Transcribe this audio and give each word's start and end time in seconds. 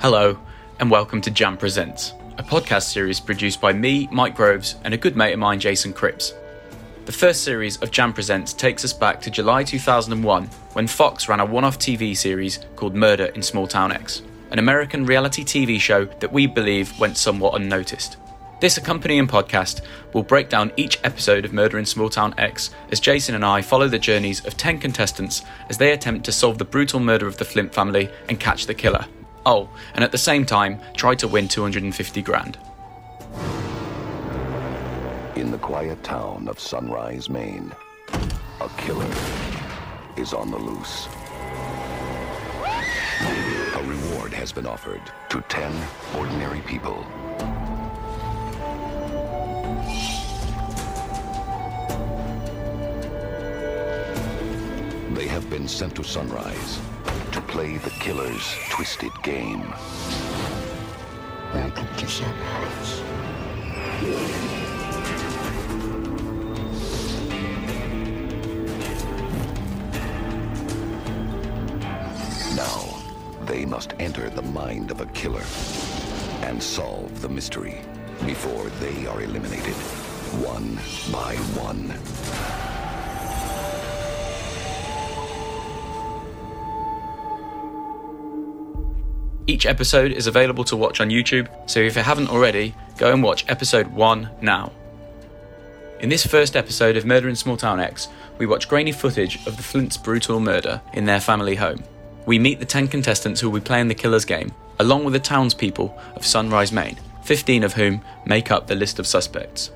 Hello, 0.00 0.38
and 0.78 0.90
welcome 0.90 1.20
to 1.20 1.30
Jam 1.30 1.58
Presents, 1.58 2.14
a 2.38 2.42
podcast 2.42 2.84
series 2.84 3.20
produced 3.20 3.60
by 3.60 3.74
me, 3.74 4.08
Mike 4.10 4.34
Groves, 4.34 4.76
and 4.82 4.94
a 4.94 4.96
good 4.96 5.14
mate 5.14 5.34
of 5.34 5.38
mine, 5.38 5.60
Jason 5.60 5.92
Cripps. 5.92 6.32
The 7.04 7.12
first 7.12 7.44
series 7.44 7.76
of 7.82 7.90
Jam 7.90 8.14
Presents 8.14 8.54
takes 8.54 8.82
us 8.82 8.94
back 8.94 9.20
to 9.20 9.30
July 9.30 9.62
2001 9.62 10.46
when 10.72 10.86
Fox 10.86 11.28
ran 11.28 11.40
a 11.40 11.44
one 11.44 11.64
off 11.64 11.78
TV 11.78 12.16
series 12.16 12.60
called 12.76 12.94
Murder 12.94 13.26
in 13.26 13.42
Small 13.42 13.66
Town 13.66 13.92
X, 13.92 14.22
an 14.50 14.58
American 14.58 15.04
reality 15.04 15.44
TV 15.44 15.78
show 15.78 16.06
that 16.06 16.32
we 16.32 16.46
believe 16.46 16.98
went 16.98 17.18
somewhat 17.18 17.60
unnoticed. 17.60 18.16
This 18.62 18.78
accompanying 18.78 19.26
podcast 19.26 19.82
will 20.14 20.22
break 20.22 20.48
down 20.48 20.72
each 20.78 20.98
episode 21.04 21.44
of 21.44 21.52
Murder 21.52 21.78
in 21.78 21.84
Small 21.84 22.08
Town 22.08 22.32
X 22.38 22.70
as 22.90 23.00
Jason 23.00 23.34
and 23.34 23.44
I 23.44 23.60
follow 23.60 23.86
the 23.86 23.98
journeys 23.98 24.46
of 24.46 24.56
10 24.56 24.78
contestants 24.78 25.42
as 25.68 25.76
they 25.76 25.92
attempt 25.92 26.24
to 26.24 26.32
solve 26.32 26.56
the 26.56 26.64
brutal 26.64 27.00
murder 27.00 27.26
of 27.26 27.36
the 27.36 27.44
Flint 27.44 27.74
family 27.74 28.08
and 28.30 28.40
catch 28.40 28.64
the 28.64 28.72
killer. 28.72 29.04
Oh, 29.46 29.68
and 29.94 30.04
at 30.04 30.12
the 30.12 30.18
same 30.18 30.44
time, 30.44 30.80
try 30.96 31.14
to 31.16 31.28
win 31.28 31.48
250 31.48 32.22
grand. 32.22 32.58
In 35.36 35.50
the 35.50 35.58
quiet 35.58 36.02
town 36.04 36.48
of 36.48 36.60
Sunrise, 36.60 37.30
Maine, 37.30 37.72
a 38.60 38.68
killer 38.76 39.10
is 40.16 40.34
on 40.34 40.50
the 40.50 40.58
loose. 40.58 41.08
A 42.72 43.82
reward 43.86 44.32
has 44.34 44.52
been 44.52 44.66
offered 44.66 45.00
to 45.30 45.40
10 45.48 45.72
ordinary 46.16 46.60
people. 46.60 47.06
They 55.20 55.28
have 55.28 55.50
been 55.50 55.68
sent 55.68 55.96
to 55.96 56.02
Sunrise 56.02 56.80
to 57.32 57.42
play 57.42 57.76
the 57.76 57.90
killer's 57.90 58.56
twisted 58.70 59.12
game. 59.22 59.70
Welcome 61.52 61.88
to 61.98 62.08
Sunrise. 62.08 63.02
Now, 72.56 73.02
they 73.44 73.66
must 73.66 73.92
enter 73.98 74.30
the 74.30 74.40
mind 74.40 74.90
of 74.90 75.02
a 75.02 75.06
killer 75.08 75.44
and 76.48 76.62
solve 76.62 77.20
the 77.20 77.28
mystery 77.28 77.82
before 78.24 78.70
they 78.80 79.06
are 79.06 79.20
eliminated, 79.20 79.74
one 80.40 80.76
by 81.12 81.36
one. 81.60 82.59
Each 89.50 89.66
episode 89.66 90.12
is 90.12 90.28
available 90.28 90.62
to 90.62 90.76
watch 90.76 91.00
on 91.00 91.08
YouTube, 91.08 91.48
so 91.68 91.80
if 91.80 91.96
you 91.96 92.02
haven't 92.02 92.30
already, 92.30 92.72
go 92.96 93.12
and 93.12 93.20
watch 93.20 93.44
episode 93.48 93.88
1 93.88 94.30
now. 94.40 94.70
In 95.98 96.08
this 96.08 96.24
first 96.24 96.54
episode 96.54 96.96
of 96.96 97.04
Murder 97.04 97.28
in 97.28 97.34
Small 97.34 97.56
Town 97.56 97.80
X, 97.80 98.06
we 98.38 98.46
watch 98.46 98.68
grainy 98.68 98.92
footage 98.92 99.44
of 99.48 99.56
the 99.56 99.64
Flint's 99.64 99.96
brutal 99.96 100.38
murder 100.38 100.80
in 100.92 101.04
their 101.04 101.18
family 101.18 101.56
home. 101.56 101.82
We 102.26 102.38
meet 102.38 102.60
the 102.60 102.64
10 102.64 102.86
contestants 102.86 103.40
who 103.40 103.50
will 103.50 103.58
be 103.58 103.64
playing 103.64 103.88
the 103.88 103.94
killer's 103.96 104.24
game, 104.24 104.52
along 104.78 105.02
with 105.02 105.14
the 105.14 105.18
townspeople 105.18 105.98
of 106.14 106.24
Sunrise, 106.24 106.70
Maine, 106.70 107.00
15 107.24 107.64
of 107.64 107.72
whom 107.72 108.02
make 108.24 108.52
up 108.52 108.68
the 108.68 108.76
list 108.76 109.00
of 109.00 109.06
suspects. 109.08 109.72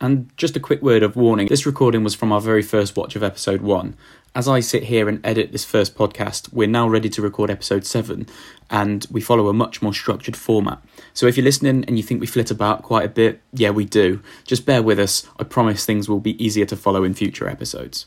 And 0.00 0.30
just 0.36 0.56
a 0.56 0.60
quick 0.60 0.82
word 0.82 1.02
of 1.02 1.16
warning 1.16 1.46
this 1.46 1.66
recording 1.66 2.04
was 2.04 2.14
from 2.14 2.32
our 2.32 2.40
very 2.40 2.62
first 2.62 2.96
watch 2.96 3.16
of 3.16 3.22
episode 3.22 3.62
1. 3.62 3.96
As 4.34 4.48
I 4.48 4.58
sit 4.58 4.84
here 4.84 5.08
and 5.08 5.24
edit 5.24 5.52
this 5.52 5.64
first 5.64 5.94
podcast, 5.94 6.52
we're 6.52 6.66
now 6.66 6.88
ready 6.88 7.08
to 7.08 7.22
record 7.22 7.50
episode 7.50 7.86
7, 7.86 8.26
and 8.68 9.06
we 9.08 9.20
follow 9.20 9.48
a 9.48 9.52
much 9.52 9.80
more 9.80 9.94
structured 9.94 10.36
format. 10.36 10.82
So 11.12 11.26
if 11.26 11.36
you're 11.36 11.44
listening 11.44 11.84
and 11.84 11.96
you 11.96 12.02
think 12.02 12.20
we 12.20 12.26
flit 12.26 12.50
about 12.50 12.82
quite 12.82 13.06
a 13.06 13.08
bit, 13.08 13.40
yeah, 13.52 13.70
we 13.70 13.84
do. 13.84 14.20
Just 14.44 14.66
bear 14.66 14.82
with 14.82 14.98
us. 14.98 15.28
I 15.38 15.44
promise 15.44 15.86
things 15.86 16.08
will 16.08 16.18
be 16.18 16.44
easier 16.44 16.66
to 16.66 16.76
follow 16.76 17.04
in 17.04 17.14
future 17.14 17.48
episodes. 17.48 18.06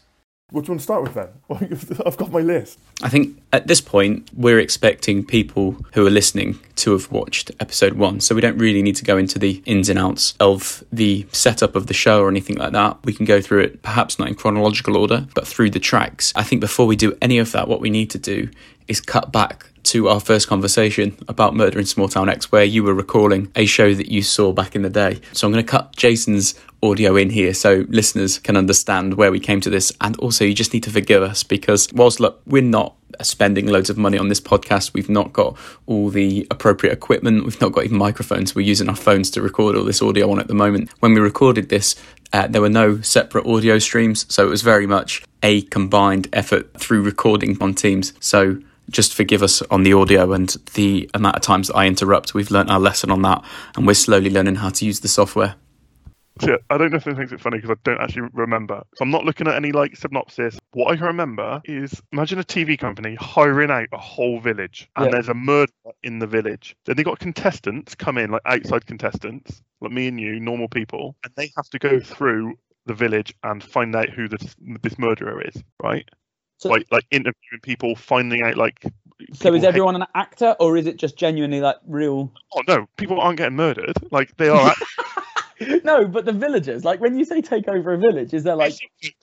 What 0.49 0.63
do 0.63 0.69
you 0.69 0.71
want 0.75 0.79
to 0.79 0.83
start 0.85 1.03
with 1.03 1.13
then? 1.13 1.99
I've 2.05 2.15
got 2.15 2.31
my 2.31 2.39
list. 2.39 2.79
I 3.03 3.09
think 3.09 3.37
at 3.51 3.67
this 3.67 3.81
point, 3.81 4.29
we're 4.33 4.59
expecting 4.59 5.25
people 5.25 5.75
who 5.91 6.07
are 6.07 6.09
listening 6.09 6.57
to 6.77 6.93
have 6.93 7.11
watched 7.11 7.51
episode 7.59 7.93
one. 7.95 8.21
So 8.21 8.33
we 8.33 8.39
don't 8.39 8.57
really 8.57 8.81
need 8.81 8.95
to 8.95 9.03
go 9.03 9.17
into 9.17 9.39
the 9.39 9.61
ins 9.65 9.89
and 9.89 9.99
outs 9.99 10.35
of 10.39 10.85
the 10.89 11.27
setup 11.33 11.75
of 11.75 11.87
the 11.87 11.93
show 11.93 12.21
or 12.21 12.29
anything 12.29 12.55
like 12.55 12.71
that. 12.71 12.97
We 13.03 13.11
can 13.11 13.25
go 13.25 13.41
through 13.41 13.59
it, 13.59 13.81
perhaps 13.81 14.19
not 14.19 14.29
in 14.29 14.35
chronological 14.35 14.95
order, 14.95 15.27
but 15.35 15.45
through 15.45 15.71
the 15.71 15.81
tracks. 15.81 16.31
I 16.33 16.43
think 16.43 16.61
before 16.61 16.87
we 16.87 16.95
do 16.95 17.17
any 17.21 17.39
of 17.39 17.51
that, 17.51 17.67
what 17.67 17.81
we 17.81 17.89
need 17.89 18.09
to 18.11 18.17
do 18.17 18.49
is 18.87 19.01
cut 19.01 19.33
back 19.33 19.65
to 19.83 20.09
our 20.09 20.19
first 20.19 20.47
conversation 20.47 21.17
about 21.27 21.55
Murder 21.55 21.79
in 21.79 21.85
Small 21.85 22.09
Town 22.09 22.27
X, 22.29 22.51
where 22.51 22.63
you 22.63 22.83
were 22.83 22.93
recalling 22.93 23.51
a 23.55 23.65
show 23.65 23.93
that 23.93 24.11
you 24.11 24.21
saw 24.21 24.51
back 24.51 24.75
in 24.75 24.81
the 24.81 24.89
day. 24.89 25.19
So 25.31 25.47
I'm 25.47 25.53
going 25.53 25.65
to 25.65 25.69
cut 25.69 25.95
Jason's 25.95 26.55
audio 26.83 27.15
in 27.15 27.29
here 27.29 27.53
so 27.53 27.85
listeners 27.89 28.39
can 28.39 28.55
understand 28.55 29.15
where 29.15 29.31
we 29.31 29.39
came 29.39 29.61
to 29.61 29.69
this. 29.69 29.91
And 30.01 30.17
also, 30.17 30.45
you 30.45 30.53
just 30.53 30.73
need 30.73 30.83
to 30.83 30.91
forgive 30.91 31.23
us 31.23 31.43
because, 31.43 31.91
whilst 31.93 32.19
look, 32.19 32.41
we're 32.45 32.61
not 32.61 32.95
spending 33.21 33.67
loads 33.67 33.89
of 33.89 33.97
money 33.97 34.17
on 34.17 34.27
this 34.27 34.41
podcast, 34.41 34.93
we've 34.93 35.09
not 35.09 35.33
got 35.33 35.57
all 35.85 36.09
the 36.09 36.45
appropriate 36.51 36.93
equipment, 36.93 37.45
we've 37.45 37.59
not 37.61 37.71
got 37.71 37.85
even 37.85 37.97
microphones, 37.97 38.53
we're 38.53 38.61
using 38.61 38.89
our 38.89 38.95
phones 38.95 39.31
to 39.31 39.41
record 39.41 39.75
all 39.75 39.83
this 39.83 40.01
audio 40.01 40.29
on 40.31 40.39
at 40.39 40.47
the 40.47 40.53
moment. 40.53 40.91
When 40.99 41.13
we 41.13 41.19
recorded 41.19 41.69
this, 41.69 41.95
uh, 42.33 42.47
there 42.47 42.61
were 42.61 42.69
no 42.69 43.01
separate 43.01 43.47
audio 43.47 43.79
streams, 43.79 44.31
so 44.31 44.45
it 44.45 44.49
was 44.49 44.61
very 44.61 44.85
much 44.85 45.23
a 45.41 45.61
combined 45.63 46.27
effort 46.33 46.73
through 46.79 47.01
recording 47.01 47.57
on 47.61 47.73
Teams. 47.73 48.13
So 48.19 48.59
just 48.89 49.13
forgive 49.13 49.43
us 49.43 49.61
on 49.63 49.83
the 49.83 49.93
audio 49.93 50.31
and 50.33 50.49
the 50.73 51.09
amount 51.13 51.35
of 51.35 51.41
times 51.41 51.69
I 51.71 51.87
interrupt. 51.87 52.33
We've 52.33 52.51
learnt 52.51 52.69
our 52.69 52.79
lesson 52.79 53.11
on 53.11 53.21
that, 53.23 53.43
and 53.75 53.87
we're 53.87 53.93
slowly 53.93 54.29
learning 54.29 54.55
how 54.55 54.69
to 54.69 54.85
use 54.85 54.99
the 54.99 55.07
software. 55.07 55.55
I 56.69 56.77
don't 56.77 56.91
know 56.91 56.97
if 56.97 57.07
it 57.07 57.17
makes 57.17 57.31
it 57.31 57.39
funny 57.39 57.57
because 57.57 57.71
I 57.71 57.75
don't 57.83 58.01
actually 58.01 58.29
remember. 58.33 58.83
So 58.95 59.03
I'm 59.03 59.11
not 59.11 59.25
looking 59.25 59.47
at 59.47 59.55
any 59.55 59.71
like 59.71 59.95
synopsis. 59.95 60.57
What 60.73 60.91
I 60.91 60.95
can 60.95 61.05
remember 61.05 61.61
is 61.65 62.01
imagine 62.11 62.39
a 62.39 62.43
TV 62.43 62.77
company 62.77 63.15
hiring 63.15 63.71
out 63.71 63.87
a 63.91 63.97
whole 63.97 64.39
village 64.39 64.89
and 64.95 65.05
Yeah. 65.05 65.11
there's 65.11 65.29
a 65.29 65.33
murder 65.33 65.71
in 66.03 66.19
the 66.19 66.27
village. 66.27 66.75
Then 66.85 66.95
they 66.95 67.03
got 67.03 67.19
contestants 67.19 67.95
come 67.95 68.17
in, 68.17 68.31
like 68.31 68.41
outside 68.45 68.85
contestants, 68.85 69.61
like 69.81 69.91
me 69.91 70.07
and 70.07 70.19
you, 70.19 70.39
normal 70.39 70.67
people, 70.67 71.15
and 71.23 71.33
they 71.35 71.51
have 71.55 71.69
to 71.69 71.79
go 71.79 71.99
through 71.99 72.57
the 72.85 72.93
village 72.93 73.33
and 73.43 73.63
find 73.63 73.95
out 73.95 74.09
who 74.09 74.27
this 74.27 74.55
this 74.81 74.97
murderer 74.97 75.41
is, 75.41 75.61
right? 75.81 76.07
So, 76.57 76.69
like 76.69 76.87
like 76.91 77.05
interviewing 77.11 77.61
people, 77.61 77.95
finding 77.95 78.41
out 78.41 78.57
like 78.57 78.83
so 79.33 79.53
is 79.53 79.61
hate- 79.61 79.67
everyone 79.69 79.95
an 79.95 80.05
actor, 80.15 80.55
or 80.59 80.77
is 80.77 80.87
it 80.87 80.97
just 80.97 81.17
genuinely 81.17 81.61
like 81.61 81.77
real? 81.87 82.31
Oh 82.55 82.61
no, 82.67 82.87
people 82.97 83.19
aren't 83.19 83.37
getting 83.37 83.55
murdered. 83.55 83.93
Like 84.11 84.35
they 84.37 84.49
are. 84.49 84.75
no, 85.83 86.07
but 86.07 86.25
the 86.25 86.33
villagers. 86.33 86.83
Like 86.83 86.99
when 86.99 87.17
you 87.17 87.25
say 87.25 87.41
take 87.41 87.67
over 87.67 87.93
a 87.93 87.97
village, 87.97 88.33
is 88.33 88.43
there 88.43 88.55
like 88.55 88.73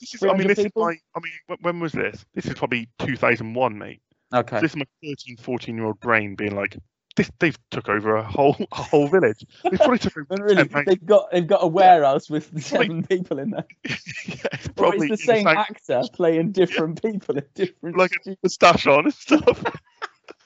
this 0.01 0.15
is, 0.15 0.23
I 0.23 0.27
mean, 0.37 0.49
300 0.49 0.49
this 0.49 0.59
is 0.59 0.65
people? 0.65 0.85
my. 0.85 0.97
I 1.15 1.21
mean, 1.21 1.59
when 1.61 1.81
was 1.81 1.93
this? 1.93 2.25
This 2.35 2.47
is 2.47 2.55
probably 2.55 2.89
2001, 2.99 3.79
mate. 3.79 4.01
okay? 4.35 4.61
This 4.61 4.73
is 4.73 4.77
my 4.77 4.87
13, 5.03 5.37
14 5.39 5.77
year 5.77 5.87
old 5.87 6.01
brain 6.01 6.35
being 6.35 6.57
like, 6.57 6.77
this. 7.17 7.31
They've 7.39 7.57
took 7.71 7.89
over 7.89 8.17
a 8.17 8.25
whole 8.25 8.57
a 8.73 8.83
whole 8.83 9.09
village. 9.09 9.45
They 9.63 9.77
probably 9.77 9.99
took 9.99 10.17
over. 10.17 10.27
Really, 10.45 10.67
10 10.67 10.85
they've 10.87 11.07
got 11.07 11.31
they've 11.31 11.47
got 11.47 11.63
a 11.63 11.69
warehouse 11.69 12.29
with 12.29 12.61
seven 12.63 13.05
people 13.05 13.39
in 13.39 13.51
there. 13.51 13.67
yeah, 13.85 14.37
it's 14.53 14.69
probably 14.69 15.09
it's 15.09 15.21
the 15.21 15.27
same 15.27 15.47
insane, 15.47 15.57
actor 15.57 16.03
playing 16.13 16.53
different 16.53 17.01
people 17.01 17.37
in 17.37 17.45
different. 17.55 17.97
like 17.97 18.13
a 18.27 18.37
moustache 18.43 18.87
on 18.87 19.05
and 19.05 19.15
stuff. 19.15 19.65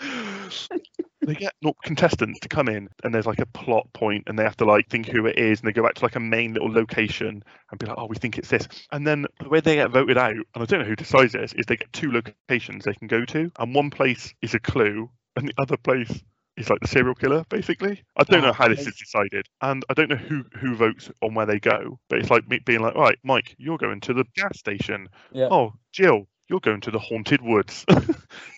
they 1.23 1.35
get 1.35 1.53
no, 1.63 1.73
contestants 1.85 2.41
to 2.41 2.49
come 2.49 2.69
in 2.69 2.89
and 3.05 3.15
there's 3.15 3.27
like 3.27 3.41
a 3.41 3.47
plot 3.47 3.87
point 3.93 4.25
and 4.27 4.39
they 4.39 4.43
have 4.45 4.57
to 4.57 4.65
like 4.65 4.89
think 4.89 5.07
who 5.07 5.27
it 5.27 5.39
is 5.39 5.61
and 5.61 5.69
they 5.69 5.73
go 5.73 5.83
back 5.83 5.95
to 5.95 6.05
like 6.05 6.17
a 6.17 6.21
main 6.21 6.55
little 6.55 6.71
location 6.73 7.43
and 7.71 7.79
be 7.79 7.87
like 7.87 7.97
oh 7.99 8.07
we 8.07 8.17
think 8.17 8.39
it's 8.39 8.49
this. 8.49 8.67
And 8.93 9.07
then 9.07 9.27
the 9.41 9.49
way 9.49 9.61
they 9.61 9.77
get 9.77 9.91
voted 9.91 10.17
out 10.19 10.33
and 10.33 10.45
i 10.55 10.65
don't 10.65 10.81
know 10.81 10.87
who 10.87 10.97
decides 10.97 11.33
this 11.33 11.53
is 11.53 11.67
they 11.67 11.77
get 11.77 11.93
two 11.93 12.11
locations 12.13 12.85
they 12.85 12.95
can 12.95 13.09
go 13.09 13.25
to 13.27 13.51
and 13.59 13.75
one 13.75 13.91
place 13.91 14.33
is 14.43 14.55
a 14.55 14.61
clue 14.61 15.11
and 15.37 15.49
the 15.49 15.55
other 15.59 15.77
place 15.77 16.23
is 16.57 16.69
like 16.69 16.81
the 16.81 16.89
serial 16.89 17.15
killer 17.15 17.45
basically. 17.49 18.03
I 18.17 18.25
don't 18.25 18.43
know 18.43 18.49
Ah, 18.49 18.53
how 18.53 18.69
this 18.69 18.87
is 18.87 18.97
decided 18.97 19.47
and 19.63 19.85
i 19.89 19.95
don't 19.95 20.09
know 20.11 20.17
who 20.17 20.45
who 20.55 20.75
votes 20.75 21.11
on 21.23 21.35
where 21.35 21.47
they 21.47 21.61
go 21.61 21.99
but 22.09 22.19
it's 22.19 22.31
like 22.31 22.49
me 22.49 22.59
being 22.65 22.81
like 22.81 22.95
right 22.95 23.19
mike 23.23 23.55
you're 23.59 23.79
going 23.79 24.01
to 24.01 24.15
the 24.15 24.25
gas 24.35 24.59
station. 24.59 25.09
Yeah. 25.33 25.49
oh 25.51 25.75
jill 25.93 26.27
you're 26.49 26.61
going 26.61 26.81
to 26.83 26.91
the 26.91 26.99
haunted 26.99 27.43
woods. 27.43 27.85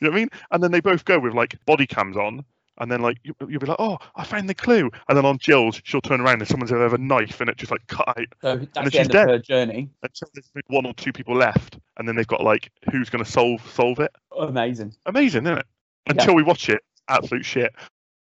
You 0.00 0.06
know 0.06 0.12
what 0.12 0.16
i 0.16 0.20
mean? 0.20 0.28
And 0.50 0.62
then 0.62 0.70
they 0.70 0.80
both 0.80 1.04
go 1.04 1.18
with 1.18 1.34
like 1.34 1.54
body 1.66 1.86
cams 1.86 2.16
on 2.16 2.44
and 2.78 2.90
then 2.90 3.02
like 3.02 3.18
you, 3.22 3.34
you'll 3.46 3.60
be 3.60 3.66
like 3.66 3.76
oh 3.78 3.98
i 4.16 4.24
found 4.24 4.48
the 4.48 4.54
clue. 4.54 4.90
And 5.08 5.16
then 5.16 5.26
on 5.26 5.38
jill's 5.38 5.80
she'll 5.84 6.00
turn 6.00 6.20
around 6.20 6.40
and 6.40 6.48
someone's 6.48 6.70
have 6.70 6.94
a 6.94 6.98
knife 6.98 7.40
and 7.40 7.50
it 7.50 7.58
just 7.58 7.70
like 7.70 7.86
cut 7.86 8.08
out. 8.08 8.26
So 8.40 8.56
then 8.56 8.68
that's 8.74 8.84
the 8.86 8.90
she's 8.90 9.00
end 9.00 9.10
dead. 9.10 9.24
of 9.24 9.30
her 9.30 9.38
journey. 9.38 9.90
until 10.02 10.28
there's 10.34 10.50
one 10.68 10.86
or 10.86 10.94
two 10.94 11.12
people 11.12 11.36
left 11.36 11.78
and 11.98 12.08
then 12.08 12.16
they've 12.16 12.26
got 12.26 12.42
like 12.42 12.70
who's 12.90 13.10
going 13.10 13.22
to 13.24 13.30
solve 13.30 13.60
solve 13.72 14.00
it. 14.00 14.10
Amazing. 14.38 14.94
amazing 15.04 15.44
isn't 15.44 15.58
it? 15.58 15.66
Until 16.06 16.34
we 16.34 16.42
watch 16.42 16.68
it 16.70 16.80
absolute 17.08 17.44
shit 17.44 17.74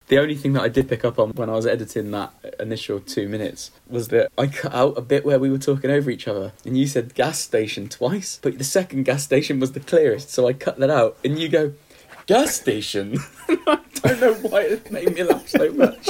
The 0.09 0.19
only 0.19 0.37
thing 0.37 0.55
that 0.55 0.63
I 0.63 0.69
did 0.69 0.89
pick 0.89 1.05
up 1.05 1.19
on 1.19 1.31
when 1.31 1.51
I 1.51 1.53
was 1.53 1.67
editing 1.67 2.11
that 2.13 2.33
initial 2.59 3.01
two 3.01 3.29
minutes 3.29 3.71
was 3.89 4.09
that 4.09 4.31
I 4.39 4.47
cut 4.47 4.75
out 4.75 4.97
a 4.97 5.03
bit 5.03 5.25
where 5.25 5.39
we 5.39 5.51
were 5.51 5.59
talking 5.59 5.91
over 5.91 6.11
each 6.11 6.27
other, 6.27 6.53
and 6.65 6.79
you 6.79 6.87
said 6.87 7.15
gas 7.15 7.39
station 7.39 7.89
twice, 7.89 8.39
but 8.43 8.57
the 8.59 8.65
second 8.65 9.05
gas 9.05 9.23
station 9.23 9.61
was 9.61 9.73
the 9.73 9.81
clearest, 9.81 10.31
so 10.31 10.49
I 10.49 10.55
cut 10.55 10.79
that 10.79 10.91
out, 10.91 11.19
and 11.25 11.39
you 11.39 11.49
go, 11.49 11.75
Gas 12.29 12.57
station. 12.57 13.17
I 13.49 13.81
don't 13.95 14.21
know 14.21 14.35
why 14.51 14.61
it 14.61 14.93
made 14.93 15.15
me 15.15 15.23
laugh 15.23 15.49
so 15.49 15.73
much. 15.73 16.05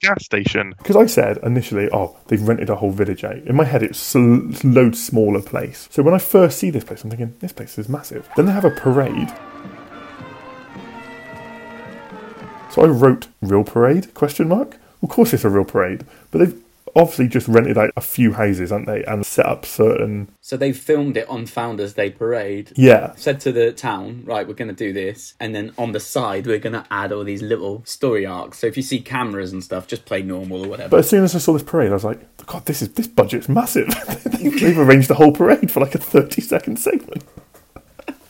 Gas 0.00 0.24
station. 0.24 0.74
Because 0.78 0.96
I 0.96 1.04
said 1.04 1.38
initially, 1.42 1.90
oh, 1.92 2.16
they've 2.28 2.40
rented 2.40 2.70
a 2.70 2.76
whole 2.76 2.90
village 2.90 3.22
out. 3.22 3.36
In 3.36 3.54
my 3.54 3.64
head, 3.64 3.82
it's 3.82 4.14
a 4.14 4.18
load 4.18 4.96
smaller 4.96 5.42
place. 5.42 5.88
So 5.90 6.02
when 6.02 6.14
I 6.14 6.18
first 6.18 6.58
see 6.58 6.70
this 6.70 6.84
place, 6.84 7.04
I'm 7.04 7.10
thinking, 7.10 7.34
this 7.40 7.52
place 7.52 7.76
is 7.76 7.86
massive. 7.86 8.26
Then 8.34 8.46
they 8.46 8.52
have 8.52 8.64
a 8.64 8.70
parade. 8.70 9.30
So 12.74 12.82
I 12.82 12.86
wrote 12.86 13.28
real 13.40 13.62
parade? 13.62 14.12
Question 14.14 14.48
mark. 14.48 14.78
Of 15.00 15.08
course, 15.08 15.32
it's 15.32 15.44
a 15.44 15.48
real 15.48 15.64
parade, 15.64 16.04
but 16.32 16.38
they've 16.38 16.60
obviously 16.96 17.28
just 17.28 17.46
rented 17.46 17.78
out 17.78 17.92
a 17.96 18.00
few 18.00 18.32
houses, 18.32 18.70
haven't 18.70 18.86
they, 18.86 19.04
and 19.04 19.24
set 19.24 19.46
up 19.46 19.64
certain. 19.64 20.34
So 20.40 20.56
they 20.56 20.72
filmed 20.72 21.16
it 21.16 21.28
on 21.28 21.46
Founders 21.46 21.94
Day 21.94 22.10
Parade. 22.10 22.72
Yeah, 22.74 23.14
Said 23.14 23.38
to 23.42 23.52
the 23.52 23.70
town, 23.70 24.24
right, 24.24 24.44
we're 24.48 24.54
going 24.54 24.74
to 24.74 24.74
do 24.74 24.92
this, 24.92 25.34
and 25.38 25.54
then 25.54 25.72
on 25.78 25.92
the 25.92 26.00
side 26.00 26.48
we're 26.48 26.58
going 26.58 26.72
to 26.72 26.84
add 26.90 27.12
all 27.12 27.22
these 27.22 27.42
little 27.42 27.84
story 27.84 28.26
arcs. 28.26 28.58
So 28.58 28.66
if 28.66 28.76
you 28.76 28.82
see 28.82 28.98
cameras 28.98 29.52
and 29.52 29.62
stuff, 29.62 29.86
just 29.86 30.04
play 30.04 30.22
normal 30.22 30.66
or 30.66 30.68
whatever. 30.68 30.88
But 30.88 30.98
as 30.98 31.08
soon 31.08 31.22
as 31.22 31.36
I 31.36 31.38
saw 31.38 31.52
this 31.52 31.62
parade, 31.62 31.92
I 31.92 31.94
was 31.94 32.02
like, 32.02 32.44
God, 32.46 32.66
this 32.66 32.82
is 32.82 32.92
this 32.94 33.06
budget's 33.06 33.48
massive. 33.48 33.86
They've 34.24 34.76
arranged 34.76 35.06
the 35.06 35.14
whole 35.14 35.30
parade 35.30 35.70
for 35.70 35.78
like 35.78 35.94
a 35.94 35.98
thirty 35.98 36.40
second 36.40 36.80
segment. 36.80 37.22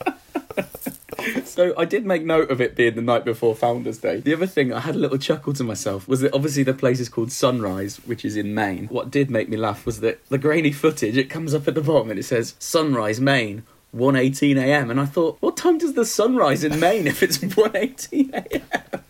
So 1.45 1.73
I 1.77 1.85
did 1.85 2.05
make 2.05 2.25
note 2.25 2.51
of 2.51 2.59
it 2.59 2.75
being 2.75 2.95
the 2.95 3.01
night 3.01 3.23
before 3.23 3.55
Founders 3.55 3.99
Day. 3.99 4.19
The 4.19 4.33
other 4.33 4.47
thing 4.47 4.73
I 4.73 4.79
had 4.81 4.95
a 4.95 4.97
little 4.97 5.17
chuckle 5.17 5.53
to 5.53 5.63
myself 5.63 6.07
was 6.07 6.19
that 6.21 6.33
obviously 6.33 6.63
the 6.63 6.73
place 6.73 6.99
is 6.99 7.07
called 7.07 7.31
Sunrise, 7.31 7.97
which 8.05 8.25
is 8.25 8.35
in 8.35 8.53
Maine. 8.53 8.87
What 8.87 9.09
did 9.09 9.29
make 9.29 9.47
me 9.47 9.55
laugh 9.57 9.85
was 9.85 10.01
that 10.01 10.25
the 10.27 10.37
grainy 10.37 10.71
footage 10.71 11.15
it 11.17 11.29
comes 11.29 11.53
up 11.53 11.67
at 11.67 11.75
the 11.75 11.81
bottom 11.81 12.09
and 12.09 12.19
it 12.19 12.23
says 12.23 12.55
Sunrise 12.59 13.21
Maine. 13.21 13.63
1:18 13.95 14.57
a.m. 14.57 14.91
and 14.91 14.99
I 14.99 15.05
thought, 15.05 15.37
what 15.39 15.55
time 15.55 15.77
does 15.77 15.93
the 15.93 16.03
sun 16.03 16.35
rise 16.35 16.65
in 16.65 16.81
Maine 16.81 17.07
if 17.07 17.23
it's 17.23 17.37
1:18 17.39 18.33
a.m.? 18.33 19.01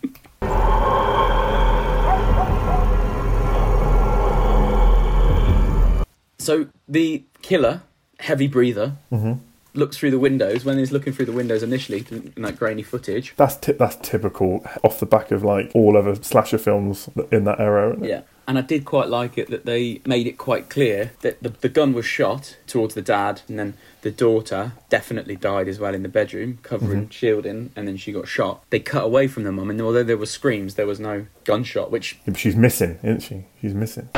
So 6.38 6.68
the 6.86 7.24
killer, 7.42 7.82
heavy 8.20 8.46
breather, 8.46 8.92
mm-hmm. 9.10 9.40
Looks 9.76 9.96
through 9.96 10.10
the 10.10 10.18
windows 10.18 10.64
when 10.64 10.78
he's 10.78 10.92
looking 10.92 11.12
through 11.12 11.26
the 11.26 11.32
windows 11.32 11.62
initially 11.62 12.04
in 12.10 12.42
that 12.42 12.58
grainy 12.58 12.82
footage. 12.82 13.34
That's 13.36 13.56
ti- 13.56 13.72
that's 13.72 13.96
typical 13.96 14.64
off 14.82 15.00
the 15.00 15.06
back 15.06 15.30
of 15.30 15.42
like 15.44 15.70
all 15.74 15.96
other 15.96 16.14
slasher 16.16 16.58
films 16.58 17.08
in 17.30 17.44
that 17.44 17.60
era. 17.60 17.92
isn't 17.92 18.04
it? 18.04 18.08
Yeah. 18.08 18.22
And 18.48 18.58
I 18.58 18.60
did 18.60 18.84
quite 18.84 19.08
like 19.08 19.36
it 19.38 19.50
that 19.50 19.64
they 19.64 20.00
made 20.06 20.28
it 20.28 20.38
quite 20.38 20.68
clear 20.68 21.10
that 21.22 21.42
the, 21.42 21.48
the 21.48 21.68
gun 21.68 21.92
was 21.92 22.06
shot 22.06 22.56
towards 22.68 22.94
the 22.94 23.02
dad, 23.02 23.42
and 23.48 23.58
then 23.58 23.74
the 24.02 24.12
daughter 24.12 24.70
definitely 24.88 25.34
died 25.34 25.66
as 25.66 25.80
well 25.80 25.94
in 25.94 26.04
the 26.04 26.08
bedroom, 26.08 26.60
covering, 26.62 27.02
mm-hmm. 27.02 27.10
shielding, 27.10 27.72
and 27.74 27.88
then 27.88 27.96
she 27.96 28.12
got 28.12 28.28
shot. 28.28 28.62
They 28.70 28.78
cut 28.78 29.02
away 29.02 29.26
from 29.26 29.42
the 29.42 29.50
mum, 29.50 29.68
and 29.68 29.80
although 29.82 30.04
there 30.04 30.16
were 30.16 30.26
screams, 30.26 30.76
there 30.76 30.86
was 30.86 31.00
no 31.00 31.26
gunshot, 31.42 31.90
which 31.90 32.20
Yeah, 32.24 32.34
she's 32.34 32.54
missing, 32.54 33.00
isn't 33.02 33.20
she? 33.20 33.46
She's 33.60 33.74
missing. 33.74 34.08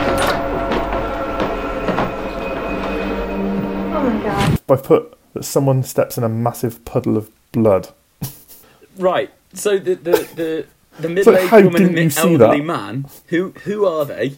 Oh 3.98 4.10
my 4.10 4.22
god. 4.22 4.60
I've 4.68 4.82
put 4.82 5.17
that 5.34 5.44
someone 5.44 5.82
steps 5.82 6.16
in 6.18 6.24
a 6.24 6.28
massive 6.28 6.84
puddle 6.84 7.16
of 7.16 7.30
blood. 7.52 7.88
right. 8.98 9.30
So 9.54 9.78
the 9.78 9.94
the 9.94 10.12
the, 10.36 10.66
the 11.00 11.08
middle-aged 11.16 11.48
how 11.48 11.60
woman 11.62 11.96
and 11.98 12.10
the 12.10 12.20
elderly 12.20 12.58
that? 12.58 12.64
man, 12.64 13.06
who 13.28 13.50
who 13.64 13.84
are 13.86 14.04
they? 14.04 14.36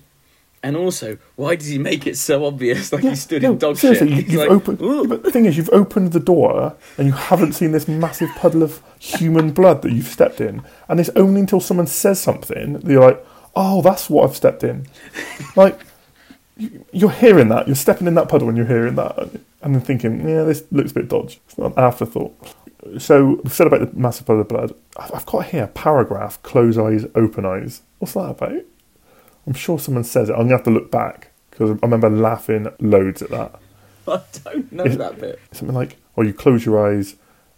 And 0.62 0.76
also, 0.76 1.16
why 1.37 1.56
does 1.56 1.69
he 1.69 1.78
make 1.78 2.06
it 2.06 2.19
so 2.19 2.44
obvious, 2.44 2.92
like 2.92 3.02
he 3.02 3.14
stood 3.16 3.42
in 3.42 3.56
dog 3.56 3.78
seriously, 3.78 4.08
shit? 4.14 4.26
you- 4.26 4.32
you've 4.32 4.40
like, 4.42 4.50
opened. 4.50 4.82
"Ooh." 4.82 5.00
yeah, 5.00 5.06
but 5.08 5.22
the 5.22 5.31
thing 5.32 5.46
is, 5.46 5.56
you've 5.56 5.70
opened 5.72 6.12
the 6.12 6.20
door 6.20 6.76
and 6.98 7.06
you 7.06 7.14
haven't 7.14 7.54
seen 7.54 7.72
this 7.72 7.88
massive 7.88 8.28
puddle 8.37 8.62
of 8.62 8.82
human 8.98 9.52
blood 9.52 9.81
that 9.82 9.92
you've 9.92 10.06
stepped 10.06 10.38
in, 10.40 10.62
and 10.87 11.00
it's 11.00 11.08
only 11.16 11.40
until 11.40 11.60
someone 11.60 11.87
says 11.87 12.20
something 12.20 12.75
that 12.75 12.84
you're 12.84 13.00
like, 13.00 13.26
"Oh, 13.56 13.81
that's 13.81 14.10
what 14.10 14.28
I've 14.28 14.37
stepped 14.37 14.62
in." 14.62 14.87
like 15.56 15.81
you- 16.58 16.84
you're 16.92 17.10
hearing 17.10 17.48
that, 17.48 17.66
you're 17.66 17.75
stepping 17.75 18.06
in 18.06 18.14
that 18.16 18.28
puddle, 18.28 18.48
and 18.48 18.56
you're 18.58 18.66
hearing 18.66 18.96
that, 18.96 19.31
and 19.62 19.74
then 19.74 19.82
thinking, 19.82 20.26
"Yeah, 20.28 20.44
this 20.44 20.64
looks 20.70 20.90
a 20.92 20.94
bit 20.94 21.08
dodgy." 21.08 21.40
It's 21.46 21.58
not 21.58 21.72
an 21.76 21.78
afterthought. 21.84 22.34
So 22.98 23.40
we've 23.44 23.52
said 23.52 23.66
about 23.66 23.80
the 23.80 23.98
massive 23.98 24.26
puddle 24.26 24.42
of 24.42 24.48
blood. 24.48 24.74
I've 24.96 25.14
I've 25.14 25.26
got 25.26 25.46
here 25.46 25.64
a 25.64 25.68
paragraph: 25.68 26.42
close 26.42 26.78
eyes, 26.78 27.04
open 27.14 27.44
eyes. 27.44 27.82
What's 27.98 28.14
that 28.14 28.30
about? 28.30 28.62
I'm 29.46 29.52
sure 29.54 29.78
someone 29.78 30.04
says 30.04 30.28
it. 30.28 30.32
I'm 30.32 30.40
gonna 30.42 30.52
have 30.56 30.64
to 30.64 30.70
look 30.70 30.90
back 30.90 31.30
because 31.50 31.70
I 31.70 31.74
remember 31.82 32.08
laughing 32.10 32.68
loads 32.80 33.22
at 33.22 33.30
that. 33.30 33.58
I 34.08 34.20
don't 34.44 34.72
know 34.72 34.84
Is- 34.84 34.96
that 34.98 35.18
bit. 35.20 35.38
Something 35.52 35.74
like, 35.76 35.96
"Oh, 36.16 36.22
you 36.22 36.32
close 36.32 36.64
your 36.64 36.86
eyes, 36.86 37.16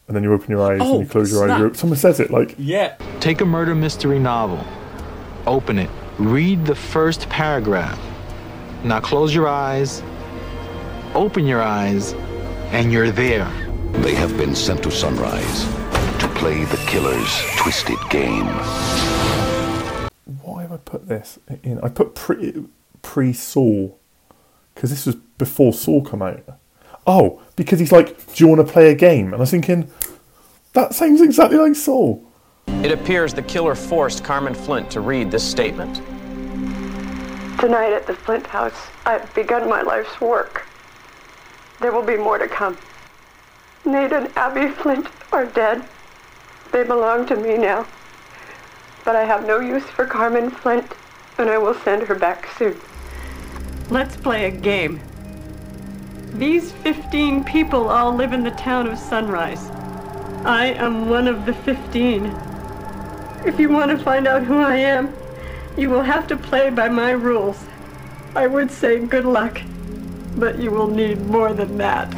and 0.08 0.16
then 0.16 0.22
you 0.24 0.32
open 0.32 0.50
your 0.50 0.62
eyes, 0.62 0.80
Oh, 0.82 0.92
and 0.94 1.00
you 1.02 1.06
oh, 1.08 1.12
close 1.12 1.30
your 1.30 1.42
eyes." 1.44 1.48
snap. 1.48 1.60
You 1.60 1.66
op- 1.66 1.76
Someone 1.76 1.98
says 1.98 2.18
it 2.20 2.30
like, 2.30 2.54
Yeah. 2.58 2.96
Take 3.20 3.40
a 3.40 3.44
murder 3.44 3.74
mystery 3.74 4.18
novel, 4.18 4.64
open 5.46 5.78
it, 5.78 5.90
read 6.18 6.64
the 6.66 6.74
first 6.74 7.28
paragraph. 7.28 7.98
Now 8.84 8.98
close 9.00 9.32
your 9.34 9.46
eyes, 9.48 10.02
open 11.14 11.46
your 11.46 11.62
eyes, 11.62 12.14
and 12.72 12.92
you're 12.92 13.10
there. 13.10 13.50
They 14.02 14.14
have 14.14 14.36
been 14.36 14.54
sent 14.54 14.82
to 14.84 14.90
Sunrise 14.90 15.64
to 16.20 16.28
play 16.34 16.64
the 16.64 16.76
killer's 16.88 17.42
twisted 17.56 17.98
game. 18.10 18.46
"Why 20.42 20.62
have 20.62 20.72
I 20.72 20.78
put 20.78 21.08
this 21.08 21.38
in?" 21.62 21.80
I 21.82 21.88
put 21.88 22.14
pre 22.14 22.64
pre 23.02 23.32
Saw 23.32 23.88
because 24.74 24.90
this 24.90 25.06
was 25.06 25.16
before 25.38 25.72
Saw 25.72 26.00
come 26.00 26.22
out. 26.22 26.42
Oh, 27.06 27.40
because 27.56 27.78
he's 27.78 27.92
like, 27.92 28.16
"Do 28.34 28.44
you 28.44 28.48
want 28.48 28.66
to 28.66 28.72
play 28.72 28.90
a 28.90 28.94
game?" 28.94 29.26
And 29.26 29.34
I 29.34 29.38
was 29.38 29.50
thinking, 29.50 29.90
that 30.72 30.94
sounds 30.94 31.20
exactly 31.20 31.58
like 31.58 31.74
Saw. 31.74 32.16
It 32.66 32.92
appears 32.92 33.34
the 33.34 33.42
killer 33.42 33.74
forced 33.74 34.24
Carmen 34.24 34.54
Flint 34.54 34.90
to 34.92 35.00
read 35.00 35.30
this 35.30 35.42
statement. 35.42 35.96
Tonight 37.58 37.92
at 37.92 38.06
the 38.06 38.14
Flint 38.14 38.46
House, 38.46 38.88
I've 39.04 39.32
begun 39.34 39.68
my 39.68 39.82
life's 39.82 40.20
work. 40.20 40.66
There 41.82 41.90
will 41.90 42.04
be 42.04 42.16
more 42.16 42.38
to 42.38 42.46
come. 42.46 42.78
Nate 43.84 44.12
and 44.12 44.30
Abby 44.36 44.68
Flint 44.68 45.08
are 45.32 45.46
dead. 45.46 45.82
They 46.70 46.84
belong 46.84 47.26
to 47.26 47.34
me 47.34 47.58
now. 47.58 47.88
But 49.04 49.16
I 49.16 49.24
have 49.24 49.44
no 49.44 49.58
use 49.58 49.82
for 49.82 50.06
Carmen 50.06 50.48
Flint, 50.48 50.92
and 51.38 51.50
I 51.50 51.58
will 51.58 51.74
send 51.74 52.04
her 52.04 52.14
back 52.14 52.48
soon. 52.56 52.80
Let's 53.90 54.16
play 54.16 54.44
a 54.44 54.50
game. 54.50 55.00
These 56.34 56.70
15 56.70 57.42
people 57.42 57.88
all 57.88 58.14
live 58.14 58.32
in 58.32 58.44
the 58.44 58.52
town 58.52 58.86
of 58.86 58.96
Sunrise. 58.96 59.68
I 60.44 60.66
am 60.78 61.08
one 61.08 61.26
of 61.26 61.46
the 61.46 61.52
15. 61.52 62.26
If 63.44 63.58
you 63.58 63.70
want 63.70 63.90
to 63.90 63.98
find 63.98 64.28
out 64.28 64.44
who 64.44 64.60
I 64.60 64.76
am, 64.76 65.12
you 65.76 65.90
will 65.90 66.02
have 66.02 66.28
to 66.28 66.36
play 66.36 66.70
by 66.70 66.88
my 66.88 67.10
rules. 67.10 67.64
I 68.36 68.46
would 68.46 68.70
say 68.70 69.04
good 69.04 69.24
luck, 69.24 69.60
but 70.36 70.58
you 70.58 70.70
will 70.70 70.88
need 70.88 71.20
more 71.26 71.52
than 71.52 71.78
that. 71.78 72.12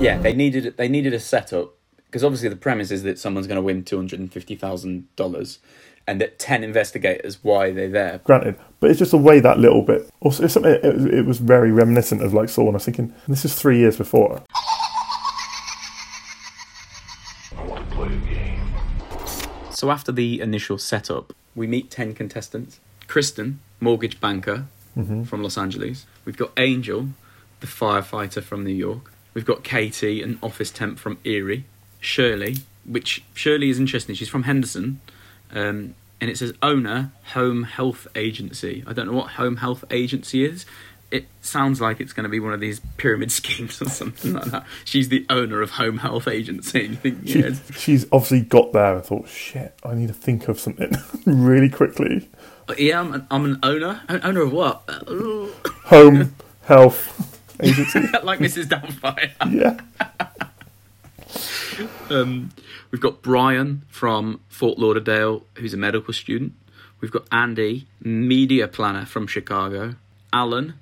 Yeah, 0.00 0.18
they 0.18 0.34
needed 0.34 0.76
they 0.76 0.88
needed 0.88 1.14
a 1.14 1.20
setup 1.20 1.74
because 2.06 2.22
obviously 2.22 2.48
the 2.48 2.56
premise 2.56 2.90
is 2.90 3.02
that 3.04 3.18
someone's 3.18 3.46
going 3.46 3.56
to 3.56 3.62
win 3.62 3.82
two 3.84 3.96
hundred 3.96 4.20
and 4.20 4.30
fifty 4.32 4.54
thousand 4.54 5.08
dollars, 5.16 5.58
and 6.06 6.20
that 6.20 6.38
ten 6.38 6.62
investigators. 6.62 7.38
Why 7.42 7.70
they're 7.72 7.88
there? 7.88 8.20
Granted, 8.24 8.56
but 8.80 8.90
it's 8.90 8.98
just 8.98 9.12
the 9.12 9.18
way 9.18 9.40
that 9.40 9.58
little 9.58 9.82
bit. 9.82 10.10
Also, 10.20 10.44
it's 10.44 10.54
something. 10.54 10.72
It, 10.72 10.94
was- 10.94 11.04
it 11.06 11.24
was 11.24 11.38
very 11.38 11.72
reminiscent 11.72 12.22
of 12.22 12.34
like 12.34 12.48
Saw. 12.50 12.62
And 12.62 12.70
I 12.72 12.74
was 12.74 12.84
thinking, 12.84 13.14
this 13.26 13.44
is 13.46 13.54
three 13.54 13.78
years 13.78 13.96
before. 13.96 14.42
So 19.70 19.90
after 19.90 20.10
the 20.10 20.40
initial 20.40 20.78
setup, 20.78 21.34
we 21.54 21.66
meet 21.66 21.90
ten 21.90 22.14
contestants. 22.14 22.80
Kristen, 23.08 23.60
mortgage 23.80 24.20
banker 24.20 24.66
from 25.24 25.42
Los 25.42 25.58
Angeles. 25.58 26.06
We've 26.24 26.36
got 26.36 26.52
Angel, 26.56 27.08
the 27.60 27.66
firefighter 27.66 28.42
from 28.42 28.64
New 28.64 28.74
York. 28.74 29.12
We've 29.34 29.44
got 29.44 29.62
Katie, 29.62 30.22
an 30.22 30.38
office 30.42 30.70
temp 30.70 30.98
from 30.98 31.18
Erie. 31.24 31.64
Shirley, 32.00 32.58
which 32.84 33.24
Shirley 33.34 33.68
is 33.68 33.78
interesting. 33.80 34.14
She's 34.14 34.28
from 34.28 34.44
Henderson, 34.44 35.00
um, 35.50 35.94
and 36.20 36.30
it 36.30 36.38
says 36.38 36.54
owner 36.62 37.10
home 37.32 37.64
health 37.64 38.06
agency. 38.14 38.84
I 38.86 38.92
don't 38.92 39.06
know 39.06 39.12
what 39.12 39.32
home 39.32 39.56
health 39.56 39.84
agency 39.90 40.44
is. 40.44 40.66
It 41.10 41.26
sounds 41.40 41.80
like 41.80 42.00
it's 42.00 42.12
going 42.12 42.24
to 42.24 42.30
be 42.30 42.40
one 42.40 42.52
of 42.52 42.60
these 42.60 42.80
pyramid 42.96 43.30
schemes 43.40 43.80
or 43.82 43.88
something 43.88 44.32
like 44.32 44.46
that. 44.46 44.66
She's 44.84 45.08
the 45.08 45.26
owner 45.30 45.62
of 45.62 45.70
home 45.70 45.98
health 45.98 46.26
agency. 46.28 46.86
And 46.86 46.98
think, 46.98 47.26
She, 47.26 47.40
yeah, 47.40 47.50
she's 47.76 48.06
obviously 48.12 48.42
got 48.42 48.72
there 48.72 48.96
and 48.96 49.04
thought, 49.04 49.28
shit, 49.28 49.74
I 49.84 49.94
need 49.94 50.08
to 50.08 50.14
think 50.14 50.48
of 50.48 50.58
something 50.58 50.92
really 51.26 51.68
quickly. 51.68 52.28
Yeah, 52.78 53.00
I'm 53.00 53.14
an, 53.14 53.26
I'm 53.30 53.44
an 53.44 53.58
owner. 53.62 54.02
An 54.08 54.20
owner 54.22 54.42
of 54.42 54.52
what? 54.52 54.82
Home 55.86 56.34
health 56.64 57.36
agency. 57.62 58.00
like 58.22 58.38
Mrs. 58.38 58.66
Doubtfire. 58.66 59.32
Yeah. 59.52 59.80
Um, 62.08 62.52
we've 62.90 63.02
got 63.02 63.20
Brian 63.20 63.82
from 63.88 64.40
Fort 64.48 64.78
Lauderdale, 64.78 65.44
who's 65.56 65.74
a 65.74 65.76
medical 65.76 66.14
student. 66.14 66.54
We've 67.00 67.10
got 67.10 67.26
Andy, 67.30 67.86
media 68.00 68.66
planner 68.66 69.04
from 69.04 69.26
Chicago. 69.26 69.96
Alan, 70.32 70.74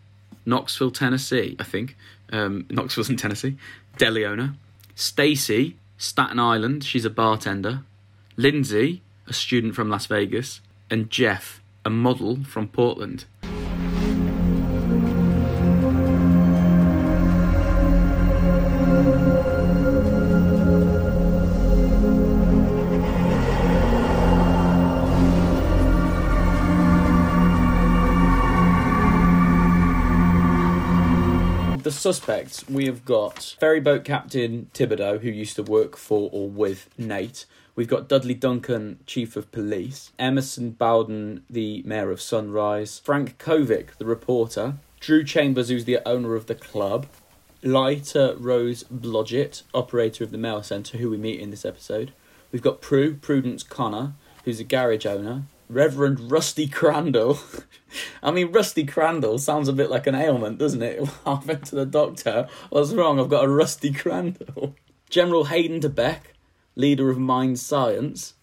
Knoxville, 0.47 0.93
Tennessee, 0.93 1.57
I 1.59 1.64
think. 1.64 1.97
Um, 2.33 2.67
Knoxville's 2.71 3.11
in 3.11 3.17
Tennessee. 3.17 3.57
Deli 3.97 4.25
owner. 4.25 4.55
Stacy, 4.95 5.76
Staten 5.99 6.38
Island, 6.38 6.85
she's 6.85 7.05
a 7.05 7.11
bartender. 7.11 7.83
Lindsay, 8.37 9.03
a 9.26 9.33
student 9.33 9.75
from 9.75 9.88
Las 9.91 10.07
Vegas. 10.07 10.61
And 10.91 11.11
Jeff, 11.11 11.61
a 11.85 11.91
model 11.91 12.43
from 12.45 12.69
Portland. 12.69 13.26
The 31.83 31.91
suspects, 31.91 32.67
we 32.67 32.87
have 32.87 33.05
got 33.05 33.57
ferryboat 33.61 34.05
captain 34.05 34.71
Thibodeau, 34.73 35.21
who 35.21 35.29
used 35.29 35.57
to 35.57 35.62
work 35.62 35.99
for 35.99 36.31
or 36.33 36.49
with 36.49 36.88
Nate. 36.97 37.45
We've 37.76 37.88
got 37.88 38.09
Dudley 38.09 38.35
Duncan, 38.35 39.00
chief 39.04 39.37
of 39.37 39.50
police. 39.50 40.12
Emerson 40.19 40.71
Bowden, 40.71 41.43
the 41.50 41.83
mayor 41.85 42.11
of 42.11 42.21
Sunrise. 42.21 43.00
Frank 43.00 43.37
Kovic, 43.38 43.97
the 43.99 44.04
reporter. 44.04 44.75
Drew 45.00 45.25
Chambers, 45.25 45.69
who's 45.69 45.85
the 45.85 45.99
owner 46.07 46.37
of 46.37 46.47
the 46.47 46.54
club. 46.54 47.07
Lyta 47.64 48.37
Rose 48.38 48.85
Blodgett, 48.85 49.62
operator 49.73 50.23
of 50.23 50.31
the 50.31 50.38
mail 50.38 50.62
centre, 50.62 50.99
who 50.99 51.11
we 51.11 51.16
meet 51.16 51.40
in 51.40 51.50
this 51.50 51.64
episode. 51.64 52.12
We've 52.52 52.62
got 52.62 52.81
Prue, 52.81 53.14
Prudence 53.14 53.62
Connor, 53.62 54.12
who's 54.45 54.61
a 54.61 54.64
garage 54.64 55.07
owner. 55.07 55.45
Reverend 55.69 56.31
Rusty 56.31 56.69
Crandall. 56.69 57.38
I 58.23 58.31
mean, 58.31 58.52
Rusty 58.52 58.85
Crandall 58.85 59.38
sounds 59.38 59.69
a 59.69 59.73
bit 59.73 59.90
like 59.90 60.07
an 60.07 60.14
ailment, 60.14 60.59
doesn't 60.59 60.83
it? 60.83 61.09
I 61.26 61.40
went 61.45 61.66
to 61.66 61.75
the 61.75 61.87
doctor. 61.87 62.49
What's 62.71 62.93
wrong? 62.93 63.19
I've 63.19 63.31
got 63.31 63.45
a 63.45 63.49
Rusty 63.49 63.93
Crandall. 63.93 64.76
General 65.11 65.45
Hayden 65.45 65.81
DeBeck, 65.81 66.21
leader 66.76 67.11
of 67.11 67.19
Mind 67.19 67.59
Science. 67.59 68.35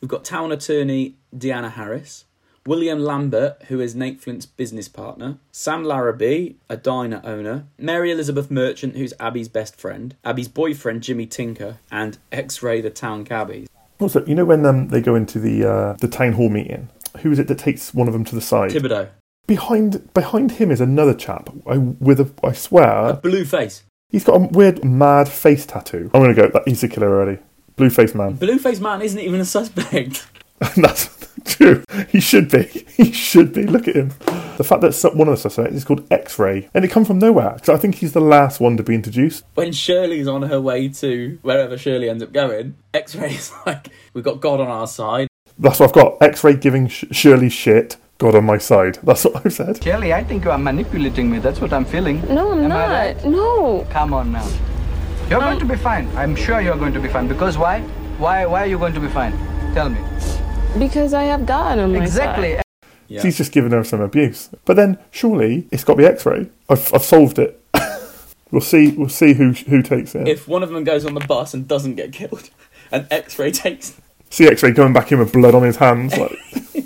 We've 0.00 0.08
got 0.08 0.24
town 0.24 0.52
attorney 0.52 1.16
Deanna 1.34 1.72
Harris. 1.72 2.24
William 2.64 3.00
Lambert, 3.00 3.60
who 3.64 3.80
is 3.80 3.96
Nate 3.96 4.20
Flint's 4.20 4.46
business 4.46 4.86
partner. 4.86 5.38
Sam 5.50 5.82
Larrabee, 5.82 6.54
a 6.68 6.76
diner 6.76 7.20
owner. 7.24 7.66
Mary 7.76 8.12
Elizabeth 8.12 8.52
Merchant, 8.52 8.96
who's 8.96 9.12
Abby's 9.18 9.48
best 9.48 9.74
friend. 9.74 10.14
Abby's 10.24 10.46
boyfriend, 10.46 11.02
Jimmy 11.02 11.26
Tinker. 11.26 11.78
And 11.90 12.18
X-Ray, 12.30 12.80
the 12.80 12.90
town 12.90 13.24
cabbie. 13.24 13.66
Also, 13.98 14.24
you 14.26 14.36
know 14.36 14.44
when 14.44 14.64
um, 14.64 14.88
they 14.88 15.00
go 15.00 15.16
into 15.16 15.40
the 15.40 15.68
uh, 15.68 15.92
the 15.94 16.08
town 16.08 16.32
hall 16.32 16.48
meeting, 16.48 16.88
who 17.20 17.32
is 17.32 17.38
it 17.38 17.48
that 17.48 17.58
takes 17.58 17.92
one 17.92 18.06
of 18.06 18.12
them 18.12 18.24
to 18.24 18.34
the 18.34 18.40
side? 18.40 18.70
Thibodeau. 18.70 19.08
Behind 19.46 20.12
behind 20.14 20.52
him 20.52 20.70
is 20.70 20.80
another 20.80 21.14
chap 21.14 21.50
I, 21.66 21.78
with 21.78 22.20
a 22.20 22.30
I 22.44 22.52
swear 22.52 23.08
a 23.08 23.14
Blue 23.14 23.44
face. 23.44 23.82
he's 24.08 24.24
got 24.24 24.36
a 24.36 24.46
weird 24.46 24.84
mad 24.84 25.28
face 25.28 25.66
tattoo. 25.66 26.10
I'm 26.14 26.20
gonna 26.20 26.34
go. 26.34 26.48
That 26.48 26.66
he's 26.66 26.80
the 26.80 26.88
killer 26.88 27.08
already. 27.08 27.40
Blue 27.76 27.90
face 27.90 28.14
man. 28.14 28.34
Blue 28.34 28.58
face 28.58 28.80
man 28.80 29.02
isn't 29.02 29.18
even 29.20 29.40
a 29.40 29.44
suspect. 29.44 30.26
That's 30.76 31.28
true. 31.44 31.82
He 32.08 32.20
should 32.20 32.50
be. 32.50 32.62
He 32.96 33.10
should 33.12 33.52
be. 33.52 33.62
Look 33.64 33.88
at 33.88 33.96
him. 33.96 34.10
The 34.58 34.64
fact 34.64 34.82
that 34.82 34.92
some, 34.92 35.16
one 35.18 35.28
of 35.28 35.32
the 35.34 35.40
suspects 35.40 35.74
is 35.74 35.84
called 35.84 36.06
X-ray, 36.12 36.68
and 36.74 36.84
it 36.84 36.88
come 36.90 37.04
from 37.04 37.18
nowhere. 37.18 37.52
Because 37.54 37.70
I 37.70 37.78
think 37.78 37.96
he's 37.96 38.12
the 38.12 38.20
last 38.20 38.60
one 38.60 38.76
to 38.76 38.82
be 38.82 38.94
introduced. 38.94 39.44
when 39.54 39.72
Shirley's 39.72 40.28
on 40.28 40.42
her 40.42 40.60
way 40.60 40.88
to 40.88 41.38
wherever 41.42 41.76
Shirley 41.76 42.08
ends 42.08 42.22
up 42.22 42.32
going, 42.32 42.76
X-Ray's 42.94 43.52
like, 43.66 43.88
we've 44.14 44.22
got 44.24 44.40
God 44.40 44.60
on 44.60 44.68
our 44.68 44.86
side. 44.86 45.26
That's 45.58 45.80
what 45.80 45.88
I've 45.88 45.94
got. 45.94 46.22
X-ray 46.22 46.56
giving 46.56 46.86
Sh- 46.88 47.04
Shirley 47.10 47.48
shit. 47.48 47.96
God 48.18 48.36
on 48.36 48.44
my 48.44 48.58
side. 48.58 48.98
That's 49.02 49.24
what 49.24 49.44
I've 49.44 49.52
said. 49.52 49.82
Shirley, 49.82 50.12
I 50.14 50.22
think 50.22 50.44
you 50.44 50.52
are 50.52 50.58
manipulating 50.58 51.28
me. 51.28 51.40
That's 51.40 51.60
what 51.60 51.72
I'm 51.72 51.84
feeling. 51.84 52.20
No, 52.32 52.52
I'm 52.52 52.58
Am 52.60 52.64
I 52.66 52.68
not. 52.68 52.88
right? 52.88 53.24
No. 53.24 53.84
Come 53.90 54.14
on 54.14 54.30
now. 54.30 54.48
You're 55.32 55.40
going 55.40 55.60
to 55.60 55.64
be 55.64 55.76
fine. 55.76 56.14
I'm 56.14 56.36
sure 56.36 56.60
you're 56.60 56.76
going 56.76 56.92
to 56.92 57.00
be 57.00 57.08
fine. 57.08 57.26
Because 57.26 57.56
why? 57.56 57.80
Why? 58.18 58.44
Why 58.44 58.64
are 58.64 58.66
you 58.66 58.76
going 58.76 58.92
to 58.92 59.00
be 59.00 59.08
fine? 59.08 59.32
Tell 59.72 59.88
me. 59.88 59.98
Because 60.78 61.14
I 61.14 61.22
have 61.22 61.46
God 61.46 61.78
on 61.78 61.94
my 61.94 62.02
Exactly. 62.02 62.56
side. 62.56 62.62
Yeah. 63.08 63.22
She's 63.22 63.38
just 63.38 63.50
giving 63.50 63.70
her 63.70 63.82
some 63.82 64.02
abuse. 64.02 64.50
But 64.66 64.76
then 64.76 64.98
surely 65.10 65.68
it's 65.72 65.84
got 65.84 65.94
to 65.94 65.96
be 66.00 66.04
X-ray. 66.04 66.50
I've, 66.68 66.92
I've 66.92 67.02
solved 67.02 67.38
it. 67.38 67.64
we'll 68.50 68.60
see. 68.60 68.90
We'll 68.90 69.08
see 69.08 69.32
who 69.32 69.52
who 69.52 69.80
takes 69.80 70.14
it. 70.14 70.28
If 70.28 70.48
one 70.48 70.62
of 70.62 70.68
them 70.68 70.84
goes 70.84 71.06
on 71.06 71.14
the 71.14 71.20
bus 71.20 71.54
and 71.54 71.66
doesn't 71.66 71.94
get 71.94 72.12
killed, 72.12 72.50
and 72.92 73.06
X-Ray 73.10 73.52
takes, 73.52 73.98
see 74.28 74.46
X-ray 74.46 74.72
going 74.72 74.92
back 74.92 75.12
in 75.12 75.18
with 75.18 75.32
blood 75.32 75.54
on 75.54 75.62
his 75.62 75.76
hands. 75.76 76.14
Like. 76.14 76.36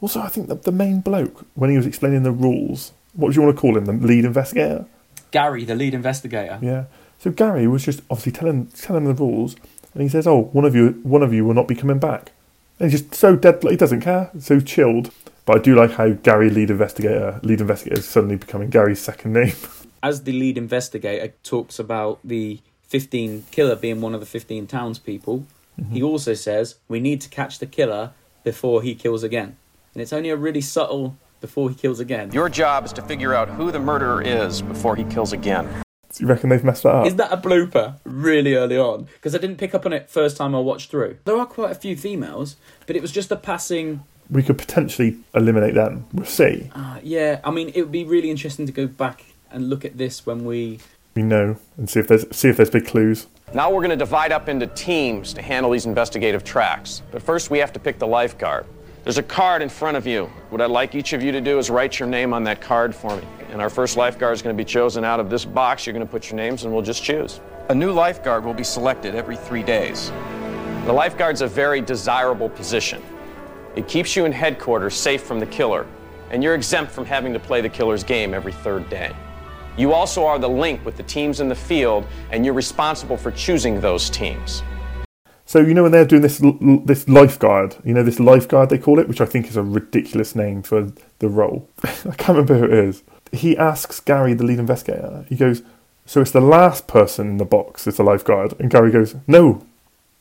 also, 0.00 0.22
I 0.22 0.28
think 0.28 0.48
that 0.48 0.62
the 0.62 0.72
main 0.72 1.00
bloke 1.00 1.44
when 1.56 1.68
he 1.68 1.76
was 1.76 1.84
explaining 1.84 2.22
the 2.22 2.32
rules, 2.32 2.92
what 3.12 3.32
do 3.32 3.34
you 3.34 3.42
want 3.42 3.54
to 3.54 3.60
call 3.60 3.76
him? 3.76 3.84
The 3.84 3.92
lead 3.92 4.24
investigator. 4.24 4.86
Gary, 5.30 5.66
the 5.66 5.74
lead 5.74 5.92
investigator. 5.92 6.58
Yeah. 6.62 6.84
So 7.22 7.30
Gary 7.30 7.68
was 7.68 7.84
just 7.84 8.00
obviously 8.10 8.32
telling 8.32 8.66
telling 8.66 9.04
the 9.04 9.14
rules, 9.14 9.54
and 9.94 10.02
he 10.02 10.08
says, 10.08 10.26
"Oh, 10.26 10.50
one 10.52 10.64
of 10.64 10.74
you, 10.74 11.00
one 11.04 11.22
of 11.22 11.32
you 11.32 11.44
will 11.44 11.54
not 11.54 11.68
be 11.68 11.76
coming 11.76 12.00
back." 12.00 12.32
And 12.80 12.90
he's 12.90 13.00
just 13.00 13.14
so 13.14 13.36
dead. 13.36 13.62
He 13.62 13.76
doesn't 13.76 14.00
care. 14.00 14.32
So 14.40 14.58
chilled. 14.58 15.12
But 15.46 15.58
I 15.58 15.62
do 15.62 15.76
like 15.76 15.92
how 15.92 16.10
Gary, 16.10 16.50
lead 16.50 16.70
investigator, 16.70 17.38
lead 17.44 17.60
investigator, 17.60 18.00
is 18.00 18.08
suddenly 18.08 18.34
becoming 18.34 18.70
Gary's 18.70 19.00
second 19.00 19.34
name. 19.34 19.54
As 20.02 20.24
the 20.24 20.32
lead 20.32 20.58
investigator 20.58 21.32
talks 21.44 21.78
about 21.78 22.18
the 22.24 22.60
15 22.88 23.44
killer 23.52 23.76
being 23.76 24.00
one 24.00 24.14
of 24.14 24.20
the 24.20 24.26
15 24.26 24.66
townspeople, 24.66 25.46
he 25.76 25.82
mm-hmm. 25.82 26.04
also 26.04 26.34
says 26.34 26.74
we 26.88 26.98
need 26.98 27.20
to 27.20 27.28
catch 27.28 27.60
the 27.60 27.66
killer 27.66 28.10
before 28.42 28.82
he 28.82 28.96
kills 28.96 29.22
again. 29.22 29.56
And 29.94 30.02
it's 30.02 30.12
only 30.12 30.30
a 30.30 30.36
really 30.36 30.60
subtle 30.60 31.16
before 31.40 31.70
he 31.70 31.76
kills 31.76 32.00
again. 32.00 32.32
Your 32.32 32.48
job 32.48 32.84
is 32.84 32.92
to 32.94 33.02
figure 33.02 33.32
out 33.32 33.48
who 33.48 33.70
the 33.70 33.78
murderer 33.78 34.22
is 34.22 34.60
before 34.60 34.96
he 34.96 35.04
kills 35.04 35.32
again. 35.32 35.81
Do 36.14 36.24
you 36.24 36.28
reckon 36.28 36.50
they've 36.50 36.62
messed 36.64 36.82
that 36.82 36.94
up? 36.94 37.06
Is 37.06 37.16
that 37.16 37.32
a 37.32 37.36
blooper 37.36 37.96
really 38.04 38.54
early 38.54 38.76
on? 38.76 39.04
Because 39.14 39.34
I 39.34 39.38
didn't 39.38 39.56
pick 39.56 39.74
up 39.74 39.86
on 39.86 39.92
it 39.92 40.10
first 40.10 40.36
time 40.36 40.54
I 40.54 40.58
watched 40.60 40.90
through. 40.90 41.16
There 41.24 41.36
are 41.36 41.46
quite 41.46 41.70
a 41.70 41.74
few 41.74 41.96
females, 41.96 42.56
but 42.86 42.96
it 42.96 43.02
was 43.02 43.12
just 43.12 43.30
a 43.30 43.36
passing. 43.36 44.04
we 44.30 44.42
could 44.42 44.58
potentially 44.58 45.18
eliminate 45.34 45.74
them. 45.74 46.04
We'll 46.12 46.26
see. 46.26 46.70
Uh, 46.74 46.98
yeah, 47.02 47.40
I 47.44 47.50
mean, 47.50 47.70
it 47.74 47.80
would 47.80 47.92
be 47.92 48.04
really 48.04 48.30
interesting 48.30 48.66
to 48.66 48.72
go 48.72 48.86
back 48.86 49.24
and 49.50 49.68
look 49.70 49.84
at 49.84 49.96
this 49.98 50.26
when 50.26 50.44
we. 50.44 50.80
We 51.14 51.22
know 51.22 51.56
and 51.76 51.90
see 51.90 52.00
if 52.00 52.08
there's 52.08 52.24
see 52.34 52.48
if 52.48 52.56
there's 52.56 52.70
big 52.70 52.86
clues. 52.86 53.26
Now 53.52 53.70
we're 53.70 53.80
going 53.80 53.90
to 53.90 53.96
divide 53.96 54.32
up 54.32 54.48
into 54.48 54.66
teams 54.66 55.34
to 55.34 55.42
handle 55.42 55.70
these 55.72 55.84
investigative 55.84 56.42
tracks. 56.42 57.02
But 57.10 57.22
first, 57.22 57.50
we 57.50 57.58
have 57.58 57.70
to 57.74 57.78
pick 57.78 57.98
the 57.98 58.06
lifeguard. 58.06 58.64
There's 59.04 59.18
a 59.18 59.22
card 59.22 59.62
in 59.62 59.68
front 59.68 59.96
of 59.96 60.06
you. 60.06 60.26
What 60.50 60.60
I'd 60.60 60.70
like 60.70 60.94
each 60.94 61.12
of 61.12 61.24
you 61.24 61.32
to 61.32 61.40
do 61.40 61.58
is 61.58 61.70
write 61.70 61.98
your 61.98 62.08
name 62.08 62.32
on 62.32 62.44
that 62.44 62.60
card 62.60 62.94
for 62.94 63.16
me. 63.16 63.26
And 63.50 63.60
our 63.60 63.68
first 63.68 63.96
lifeguard 63.96 64.32
is 64.34 64.42
going 64.42 64.56
to 64.56 64.60
be 64.60 64.64
chosen 64.64 65.04
out 65.04 65.18
of 65.18 65.28
this 65.28 65.44
box. 65.44 65.84
You're 65.84 65.92
going 65.92 66.06
to 66.06 66.10
put 66.10 66.30
your 66.30 66.36
names, 66.36 66.62
and 66.62 66.72
we'll 66.72 66.84
just 66.84 67.02
choose. 67.02 67.40
A 67.68 67.74
new 67.74 67.90
lifeguard 67.90 68.44
will 68.44 68.54
be 68.54 68.62
selected 68.62 69.16
every 69.16 69.36
three 69.36 69.64
days. 69.64 70.10
The 70.84 70.92
lifeguard's 70.92 71.40
a 71.40 71.48
very 71.48 71.80
desirable 71.80 72.48
position. 72.48 73.02
It 73.74 73.88
keeps 73.88 74.14
you 74.14 74.24
in 74.24 74.30
headquarters 74.30 74.94
safe 74.94 75.24
from 75.24 75.40
the 75.40 75.46
killer, 75.46 75.84
and 76.30 76.40
you're 76.40 76.54
exempt 76.54 76.92
from 76.92 77.04
having 77.04 77.32
to 77.32 77.40
play 77.40 77.60
the 77.60 77.68
killer's 77.68 78.04
game 78.04 78.32
every 78.32 78.52
third 78.52 78.88
day. 78.88 79.12
You 79.76 79.92
also 79.92 80.24
are 80.24 80.38
the 80.38 80.48
link 80.48 80.84
with 80.84 80.96
the 80.96 81.02
teams 81.02 81.40
in 81.40 81.48
the 81.48 81.56
field, 81.56 82.06
and 82.30 82.44
you're 82.44 82.54
responsible 82.54 83.16
for 83.16 83.32
choosing 83.32 83.80
those 83.80 84.08
teams. 84.08 84.62
So 85.52 85.60
you 85.60 85.74
know 85.74 85.82
when 85.82 85.92
they're 85.92 86.06
doing 86.06 86.22
this 86.22 86.42
l- 86.42 86.56
l- 86.62 86.78
this 86.78 87.06
lifeguard, 87.06 87.76
you 87.84 87.92
know 87.92 88.02
this 88.02 88.18
lifeguard 88.18 88.70
they 88.70 88.78
call 88.78 88.98
it, 88.98 89.06
which 89.06 89.20
I 89.20 89.26
think 89.26 89.48
is 89.48 89.56
a 89.58 89.62
ridiculous 89.62 90.34
name 90.34 90.62
for 90.62 90.90
the 91.18 91.28
role. 91.28 91.68
I 91.84 92.14
can't 92.16 92.28
remember 92.28 92.56
who 92.56 92.64
it 92.64 92.72
is. 92.72 93.02
He 93.32 93.54
asks 93.58 94.00
Gary, 94.00 94.32
the 94.32 94.44
lead 94.44 94.58
investigator. 94.58 95.26
He 95.28 95.36
goes, 95.36 95.60
"So 96.06 96.22
it's 96.22 96.30
the 96.30 96.40
last 96.40 96.86
person 96.86 97.28
in 97.28 97.36
the 97.36 97.44
box 97.44 97.86
It's 97.86 97.98
the 97.98 98.02
lifeguard," 98.02 98.54
and 98.58 98.70
Gary 98.70 98.90
goes, 98.90 99.14
"No, 99.26 99.62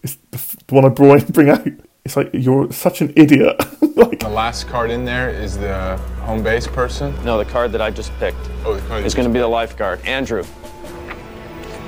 it's 0.03 0.15
the, 0.31 0.37
f- 0.37 0.57
the 0.67 0.75
one 0.75 0.83
I 0.83 0.89
brought 0.89 1.25
bring 1.31 1.47
out." 1.47 1.65
It's 2.03 2.17
like 2.17 2.31
you're 2.33 2.69
such 2.73 2.99
an 2.99 3.13
idiot. 3.15 3.55
The 4.19 4.27
last 4.29 4.67
card 4.67 4.91
in 4.91 5.05
there 5.05 5.29
is 5.29 5.57
the 5.57 5.95
home 6.25 6.43
base 6.43 6.67
person. 6.67 7.15
No, 7.23 7.37
the 7.37 7.45
card 7.45 7.71
that 7.71 7.81
I 7.81 7.89
just 7.89 8.11
picked 8.19 8.37
Oh, 8.65 8.75
the 8.75 8.87
card 8.87 9.05
is 9.05 9.15
going 9.15 9.27
to 9.27 9.33
be 9.33 9.39
the 9.39 9.47
lifeguard. 9.47 10.01
Andrew, 10.05 10.43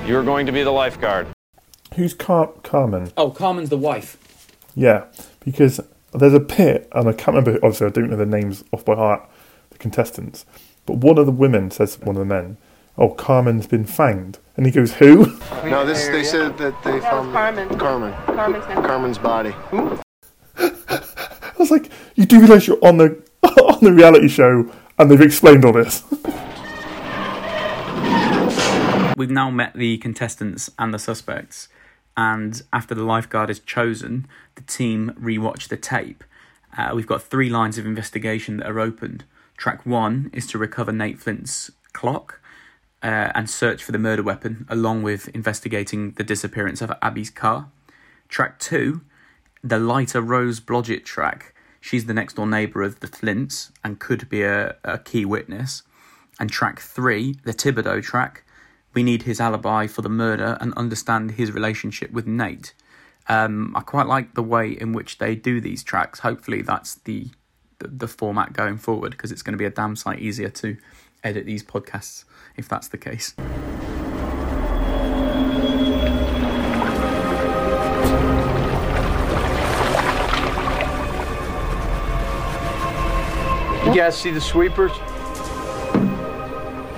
you're 0.06 0.24
going 0.24 0.46
to 0.46 0.52
be 0.52 0.62
the 0.62 0.70
lifeguard. 0.70 1.33
Who's 1.96 2.14
Car- 2.14 2.50
Carmen? 2.62 3.12
Oh, 3.16 3.30
Carmen's 3.30 3.68
the 3.70 3.78
wife. 3.78 4.16
Yeah, 4.74 5.04
because 5.44 5.80
there's 6.12 6.34
a 6.34 6.40
pit, 6.40 6.88
and 6.92 7.08
I 7.08 7.12
can't 7.12 7.36
remember. 7.36 7.54
Obviously, 7.56 7.86
I 7.86 7.90
don't 7.90 8.10
know 8.10 8.16
the 8.16 8.26
names 8.26 8.64
off 8.72 8.84
by 8.84 8.96
heart, 8.96 9.28
the 9.70 9.78
contestants. 9.78 10.44
But 10.86 10.96
one 10.98 11.18
of 11.18 11.26
the 11.26 11.32
women 11.32 11.70
says 11.70 11.96
to 11.96 12.04
one 12.04 12.16
of 12.16 12.20
the 12.20 12.24
men, 12.26 12.56
"Oh, 12.98 13.10
Carmen's 13.10 13.66
been 13.68 13.84
fanged," 13.84 14.36
and 14.56 14.66
he 14.66 14.72
goes, 14.72 14.94
"Who?" 14.94 15.26
No, 15.64 15.86
this 15.86 16.08
they 16.08 16.24
said 16.24 16.58
that 16.58 16.74
they 16.82 16.98
found 17.00 17.32
Carmen. 17.32 17.68
Carmen. 17.78 18.12
Carmen's 18.26 18.66
been- 18.66 18.82
Carmen's 18.82 19.18
body. 19.18 19.54
I 20.58 21.52
was 21.58 21.70
like, 21.70 21.90
"You 22.16 22.26
do 22.26 22.40
realise 22.40 22.66
you're 22.66 22.84
on 22.84 22.96
the 22.98 23.16
on 23.44 23.78
the 23.84 23.92
reality 23.92 24.28
show, 24.28 24.68
and 24.98 25.10
they've 25.10 25.20
explained 25.20 25.64
all 25.64 25.72
this." 25.72 26.02
We've 29.16 29.30
now 29.30 29.48
met 29.50 29.74
the 29.74 29.96
contestants 29.98 30.70
and 30.76 30.92
the 30.92 30.98
suspects, 30.98 31.68
and 32.16 32.62
after 32.72 32.94
the 32.94 33.04
lifeguard 33.04 33.50
is 33.50 33.60
chosen, 33.60 34.26
the 34.54 34.62
team 34.62 35.12
rewatch 35.20 35.68
the 35.68 35.76
tape. 35.76 36.24
Uh, 36.76 36.92
we've 36.94 37.06
got 37.06 37.22
three 37.22 37.50
lines 37.50 37.78
of 37.78 37.86
investigation 37.86 38.56
that 38.58 38.68
are 38.70 38.80
opened. 38.80 39.24
Track 39.56 39.84
one 39.86 40.30
is 40.32 40.46
to 40.48 40.58
recover 40.58 40.92
Nate 40.92 41.20
Flint's 41.20 41.70
clock. 41.92 42.40
uh, 43.04 43.30
and 43.34 43.50
search 43.50 43.84
for 43.84 43.92
the 43.92 43.98
murder 43.98 44.22
weapon, 44.22 44.66
along 44.70 45.02
with 45.02 45.28
investigating 45.28 46.12
the 46.12 46.24
disappearance 46.24 46.80
of 46.80 46.90
Abby's 47.02 47.28
car. 47.28 47.68
Track 48.30 48.58
two, 48.58 49.02
the 49.62 49.78
lighter 49.78 50.22
Rose 50.22 50.58
Blodgett 50.58 51.04
track. 51.04 51.54
She's 51.82 52.06
the 52.06 52.14
next 52.14 52.36
door 52.36 52.46
neighbour 52.46 52.82
of 52.82 53.00
the 53.00 53.06
Flints 53.06 53.70
and 53.84 54.00
could 54.00 54.28
be 54.30 54.42
a, 54.42 54.76
a 54.82 54.98
key 54.98 55.26
witness. 55.26 55.82
And 56.40 56.50
track 56.50 56.80
three, 56.80 57.36
the 57.44 57.52
Thibodeau 57.52 58.02
track. 58.02 58.43
We 58.94 59.02
need 59.02 59.24
his 59.24 59.40
alibi 59.40 59.86
for 59.88 60.02
the 60.02 60.08
murder 60.08 60.56
and 60.60 60.72
understand 60.74 61.32
his 61.32 61.52
relationship 61.52 62.12
with 62.12 62.26
Nate. 62.26 62.72
Um, 63.28 63.74
I 63.74 63.80
quite 63.80 64.06
like 64.06 64.34
the 64.34 64.42
way 64.42 64.70
in 64.70 64.92
which 64.92 65.18
they 65.18 65.34
do 65.34 65.60
these 65.60 65.82
tracks. 65.82 66.20
Hopefully, 66.20 66.62
that's 66.62 66.94
the 66.94 67.28
the, 67.78 67.88
the 67.88 68.08
format 68.08 68.52
going 68.52 68.78
forward 68.78 69.12
because 69.12 69.32
it's 69.32 69.42
going 69.42 69.52
to 69.52 69.58
be 69.58 69.64
a 69.64 69.70
damn 69.70 69.96
sight 69.96 70.20
easier 70.20 70.48
to 70.48 70.76
edit 71.22 71.46
these 71.46 71.62
podcasts 71.62 72.24
if 72.56 72.68
that's 72.68 72.88
the 72.88 72.98
case. 72.98 73.34
You 83.86 84.00
guys 84.00 84.16
see 84.16 84.30
the 84.30 84.40
sweepers? 84.40 84.92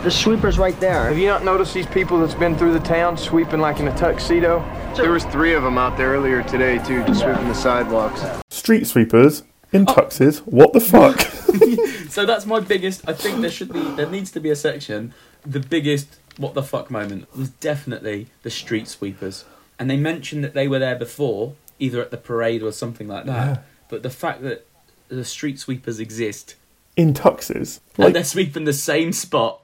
The 0.06 0.12
sweeper's 0.12 0.56
right 0.56 0.78
there. 0.78 1.08
Have 1.08 1.18
you 1.18 1.26
not 1.26 1.42
noticed 1.42 1.74
these 1.74 1.84
people 1.84 2.20
that's 2.20 2.32
been 2.32 2.56
through 2.56 2.72
the 2.72 2.78
town 2.78 3.16
sweeping 3.16 3.58
like 3.58 3.80
in 3.80 3.88
a 3.88 3.98
tuxedo? 3.98 4.64
There 4.94 5.10
was 5.10 5.24
three 5.24 5.52
of 5.52 5.64
them 5.64 5.78
out 5.78 5.96
there 5.96 6.10
earlier 6.10 6.44
today 6.44 6.78
too, 6.78 7.02
just 7.06 7.22
sweeping 7.22 7.48
the 7.48 7.54
sidewalks. 7.54 8.22
Street 8.48 8.86
sweepers 8.86 9.42
in 9.72 9.82
oh. 9.82 9.92
tuxes. 9.92 10.38
What 10.46 10.72
the 10.72 10.78
fuck? 10.78 11.18
so 12.08 12.24
that's 12.24 12.46
my 12.46 12.60
biggest. 12.60 13.08
I 13.08 13.14
think 13.14 13.40
there 13.40 13.50
should 13.50 13.72
be. 13.72 13.80
There 13.80 14.08
needs 14.08 14.30
to 14.30 14.38
be 14.38 14.48
a 14.48 14.54
section. 14.54 15.12
The 15.44 15.58
biggest 15.58 16.20
what 16.36 16.54
the 16.54 16.62
fuck 16.62 16.88
moment 16.88 17.36
was 17.36 17.48
definitely 17.50 18.28
the 18.44 18.50
street 18.50 18.86
sweepers, 18.86 19.44
and 19.76 19.90
they 19.90 19.96
mentioned 19.96 20.44
that 20.44 20.54
they 20.54 20.68
were 20.68 20.78
there 20.78 20.94
before, 20.94 21.54
either 21.80 22.00
at 22.00 22.12
the 22.12 22.16
parade 22.16 22.62
or 22.62 22.70
something 22.70 23.08
like 23.08 23.24
that. 23.24 23.46
Yeah. 23.56 23.58
But 23.88 24.04
the 24.04 24.10
fact 24.10 24.42
that 24.42 24.68
the 25.08 25.24
street 25.24 25.58
sweepers 25.58 25.98
exist 25.98 26.54
in 26.96 27.12
tuxes. 27.12 27.80
and 27.98 28.14
they're 28.14 28.22
sweeping 28.22 28.66
the 28.66 28.72
same 28.72 29.12
spot. 29.12 29.62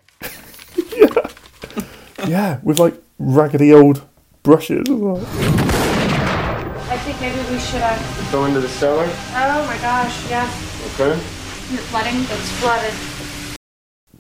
Yeah, 0.97 2.27
yeah, 2.29 2.61
with 2.63 2.79
like 2.79 2.95
raggedy 3.19 3.73
old 3.73 4.05
brushes. 4.43 4.89
well. 4.89 5.19
I 5.19 6.99
think 6.99 7.21
maybe 7.21 7.39
we 7.51 7.59
should 7.59 7.81
uh 7.83 8.31
Go 8.33 8.45
into 8.47 8.61
the 8.61 8.69
cellar? 8.69 9.05
Oh 9.09 9.67
my 9.67 9.77
gosh, 9.79 10.29
yes. 10.29 10.51
Okay. 10.95 11.15
The 11.15 11.79
flooding, 11.89 12.21
it's 12.21 12.51
flooded. 12.61 12.95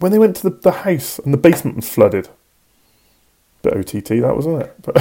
When 0.00 0.10
they 0.12 0.18
went 0.18 0.36
to 0.36 0.42
the, 0.50 0.56
the 0.56 0.70
house 0.72 1.18
and 1.18 1.32
the 1.34 1.38
basement 1.38 1.76
was 1.76 1.88
flooded. 1.88 2.28
Bit 3.62 3.74
OTT, 3.76 4.08
that 4.22 4.34
wasn't 4.34 4.62
it? 4.62 4.74
But 4.82 4.96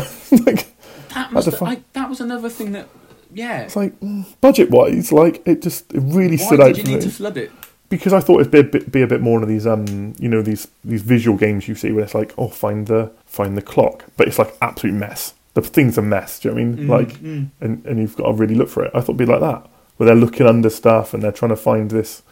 like, 0.46 0.68
That 1.10 1.32
That's 1.32 1.34
was 1.34 1.48
a 1.48 1.52
the- 1.52 1.58
fu- 1.58 1.66
I, 1.66 1.84
that 1.94 2.10
was 2.10 2.20
another 2.22 2.50
thing 2.50 2.74
that. 2.74 2.88
Yeah. 3.34 3.62
it's 3.62 3.78
like 3.78 3.94
budget 4.42 4.70
wise, 4.72 5.12
like 5.14 5.42
it 5.48 5.62
just 5.62 5.94
it 5.94 6.02
really 6.02 6.36
Why 6.38 6.46
stood 6.46 6.58
did 6.58 6.66
out 6.68 6.78
you 6.78 6.84
for 6.84 6.90
need 6.90 6.96
me. 6.98 7.02
to 7.04 7.10
flood 7.10 7.38
it? 7.38 7.52
Because 7.92 8.14
I 8.14 8.22
thought 8.22 8.40
it'd 8.40 8.52
be 8.52 8.60
a 8.60 8.64
bit, 8.64 8.92
be 8.92 9.02
a 9.04 9.08
bit 9.08 9.22
more 9.22 9.34
one 9.34 9.44
of 9.44 9.50
these, 9.50 9.68
um, 9.68 10.16
you 10.18 10.28
know, 10.28 10.42
these 10.42 10.68
these 10.84 11.04
visual 11.04 11.38
games 11.38 11.68
you 11.68 11.76
see 11.76 11.92
where 11.92 12.04
it's 12.04 12.16
like, 12.16 12.34
oh, 12.38 12.48
find 12.48 12.88
the 12.88 13.12
find 13.26 13.56
the 13.56 13.62
clock, 13.62 14.06
but 14.18 14.28
it's 14.28 14.40
like 14.40 14.56
absolute 14.62 14.94
mess. 14.96 15.36
The 15.54 15.62
thing's 15.62 15.98
a 15.98 16.02
mess. 16.02 16.40
Do 16.40 16.50
you 16.50 16.56
know 16.56 16.62
what 16.62 16.62
I 16.62 16.66
mean? 16.66 16.88
Mm, 16.88 16.90
like, 16.90 17.20
mm. 17.20 17.50
and 17.60 17.86
and 17.86 18.00
you've 18.00 18.16
got 18.16 18.28
to 18.28 18.34
really 18.34 18.56
look 18.56 18.70
for 18.70 18.84
it. 18.84 18.92
I 18.96 19.02
thought 19.02 19.16
it'd 19.16 19.18
be 19.18 19.26
like 19.26 19.42
that, 19.42 19.70
where 19.98 20.08
they're 20.08 20.16
looking 20.16 20.48
under 20.48 20.70
stuff 20.70 21.14
and 21.14 21.22
they're 21.22 21.32
trying 21.32 21.50
to 21.50 21.56
find 21.58 21.92
this. 21.92 22.24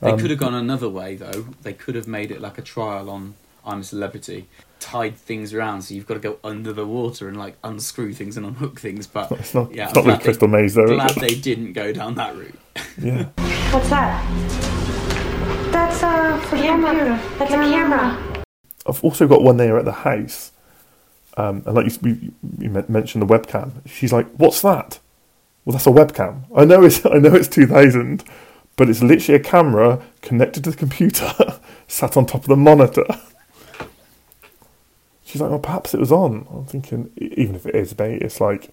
They 0.00 0.10
um, 0.10 0.18
could 0.18 0.30
have 0.30 0.38
gone 0.38 0.54
another 0.54 0.88
way 0.88 1.16
though. 1.16 1.46
They 1.62 1.72
could 1.72 1.96
have 1.96 2.06
made 2.06 2.30
it 2.30 2.40
like 2.40 2.58
a 2.58 2.62
trial 2.62 3.10
on 3.10 3.34
I'm 3.64 3.80
a 3.80 3.84
Celebrity, 3.84 4.48
tied 4.78 5.16
things 5.16 5.52
around 5.52 5.82
so 5.82 5.94
you've 5.94 6.06
got 6.06 6.14
to 6.14 6.20
go 6.20 6.38
under 6.42 6.72
the 6.72 6.86
water 6.86 7.28
and 7.28 7.36
like 7.36 7.56
unscrew 7.62 8.12
things 8.12 8.36
and 8.36 8.46
unhook 8.46 8.80
things. 8.80 9.06
But 9.06 9.32
It's 9.32 9.54
not- 9.54 9.74
yeah, 9.74 9.86
it's 9.86 9.94
not 9.94 10.00
I'm 10.00 10.04
glad 10.04 10.14
like 10.14 10.24
Crystal 10.24 10.48
they, 10.48 10.62
Maze, 10.62 10.74
though, 10.74 10.84
is 10.84 10.90
Glad 10.90 11.14
they 11.16 11.34
didn't 11.34 11.72
go 11.72 11.92
down 11.92 12.14
that 12.16 12.36
route. 12.36 12.58
Yeah. 13.00 13.28
What's 13.72 13.88
that? 13.90 14.26
That's 15.70 16.02
uh 16.02 16.36
for 16.40 16.56
camera. 16.56 17.20
That's 17.38 17.52
a 17.52 17.54
camera. 17.54 18.42
I've 18.84 19.04
also 19.04 19.28
got 19.28 19.42
one 19.42 19.58
there 19.58 19.78
at 19.78 19.84
the 19.84 19.92
house, 19.92 20.50
um, 21.36 21.62
and 21.64 21.76
like 21.76 21.86
you, 21.86 21.92
we, 22.02 22.32
you 22.64 22.84
mentioned 22.88 23.22
the 23.22 23.32
webcam. 23.32 23.74
She's 23.86 24.12
like, 24.12 24.26
"What's 24.32 24.60
that?" 24.62 24.98
Well, 25.64 25.74
that's 25.74 25.86
a 25.86 25.90
webcam. 25.90 26.46
I 26.52 26.64
know 26.64 26.82
it's 26.82 27.06
I 27.06 27.18
know 27.18 27.32
it's 27.36 27.46
two 27.46 27.68
thousand, 27.68 28.24
but 28.74 28.90
it's 28.90 29.04
literally 29.04 29.40
a 29.40 29.44
camera 29.44 30.02
connected 30.20 30.64
to 30.64 30.72
the 30.72 30.76
computer, 30.76 31.32
sat 31.86 32.16
on 32.16 32.26
top 32.26 32.40
of 32.42 32.48
the 32.48 32.56
monitor. 32.56 33.06
She's 35.24 35.40
like, 35.40 35.50
"Well, 35.50 35.60
perhaps 35.60 35.94
it 35.94 36.00
was 36.00 36.10
on." 36.10 36.44
I'm 36.50 36.64
thinking, 36.64 37.12
e- 37.20 37.34
even 37.36 37.54
if 37.54 37.66
it 37.66 37.76
is, 37.76 37.96
mate, 37.96 38.22
it's 38.22 38.40
like 38.40 38.70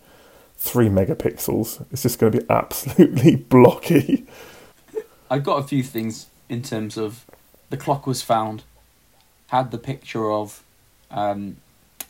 three 0.55 0.89
megapixels. 0.89 1.85
It's 1.91 2.01
just 2.01 2.17
going 2.17 2.31
to 2.31 2.39
be 2.39 2.45
absolutely 2.49 3.35
blocky. 3.35 4.25
I've 5.29 5.43
got 5.43 5.57
a 5.57 5.63
few 5.67 5.83
things 5.83 6.27
in 6.49 6.61
terms 6.61 6.97
of 6.97 7.25
the 7.69 7.77
clock 7.77 8.07
was 8.07 8.21
found, 8.21 8.63
had 9.47 9.71
the 9.71 9.77
picture 9.77 10.31
of 10.31 10.63
um, 11.11 11.57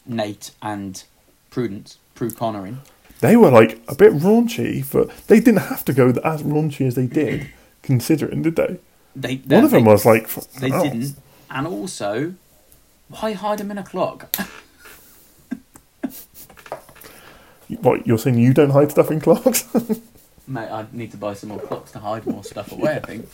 Nate 0.06 0.52
and 0.62 1.04
Prudence, 1.50 1.98
Prue 2.16 2.32
Connor 2.32 2.66
in. 2.68 2.80
They 3.20 3.36
were 3.36 3.50
like 3.50 3.82
a 3.88 3.96
bit 3.96 4.14
raunchy, 4.14 4.86
but 4.92 5.10
they 5.28 5.40
didn't 5.40 5.62
have 5.62 5.84
to 5.86 5.94
go 5.94 6.10
as 6.24 6.44
raunchy 6.44 6.86
as 6.86 6.94
they 6.96 7.08
did, 7.08 7.50
considering, 7.82 8.44
did 8.44 8.56
they? 8.56 8.78
They, 9.16 9.38
One 9.38 9.64
of 9.64 9.72
them 9.72 9.86
they- 9.86 9.92
was 9.92 10.06
like, 10.06 10.30
they 10.60 10.72
"Oh." 10.72 10.84
didn't, 10.84 11.16
and 11.50 11.66
also, 11.66 12.36
why 13.10 13.32
hide 13.34 13.58
them 13.58 13.72
in 13.72 13.78
a 13.80 13.84
clock? 13.84 14.30
What 17.82 18.08
you're 18.08 18.18
saying? 18.18 18.38
You 18.38 18.54
don't 18.54 18.70
hide 18.70 18.92
stuff 18.92 19.12
in 19.12 19.20
clocks? 19.20 19.66
Mate, 20.48 20.70
I 20.72 20.86
need 20.92 21.12
to 21.12 21.18
buy 21.18 21.34
some 21.34 21.50
more 21.50 21.60
clocks 21.60 21.92
to 21.92 22.00
hide 22.00 22.26
more 22.26 22.44
stuff 22.44 22.72
away. 22.72 22.96
I 22.96 23.00
think. 23.00 23.30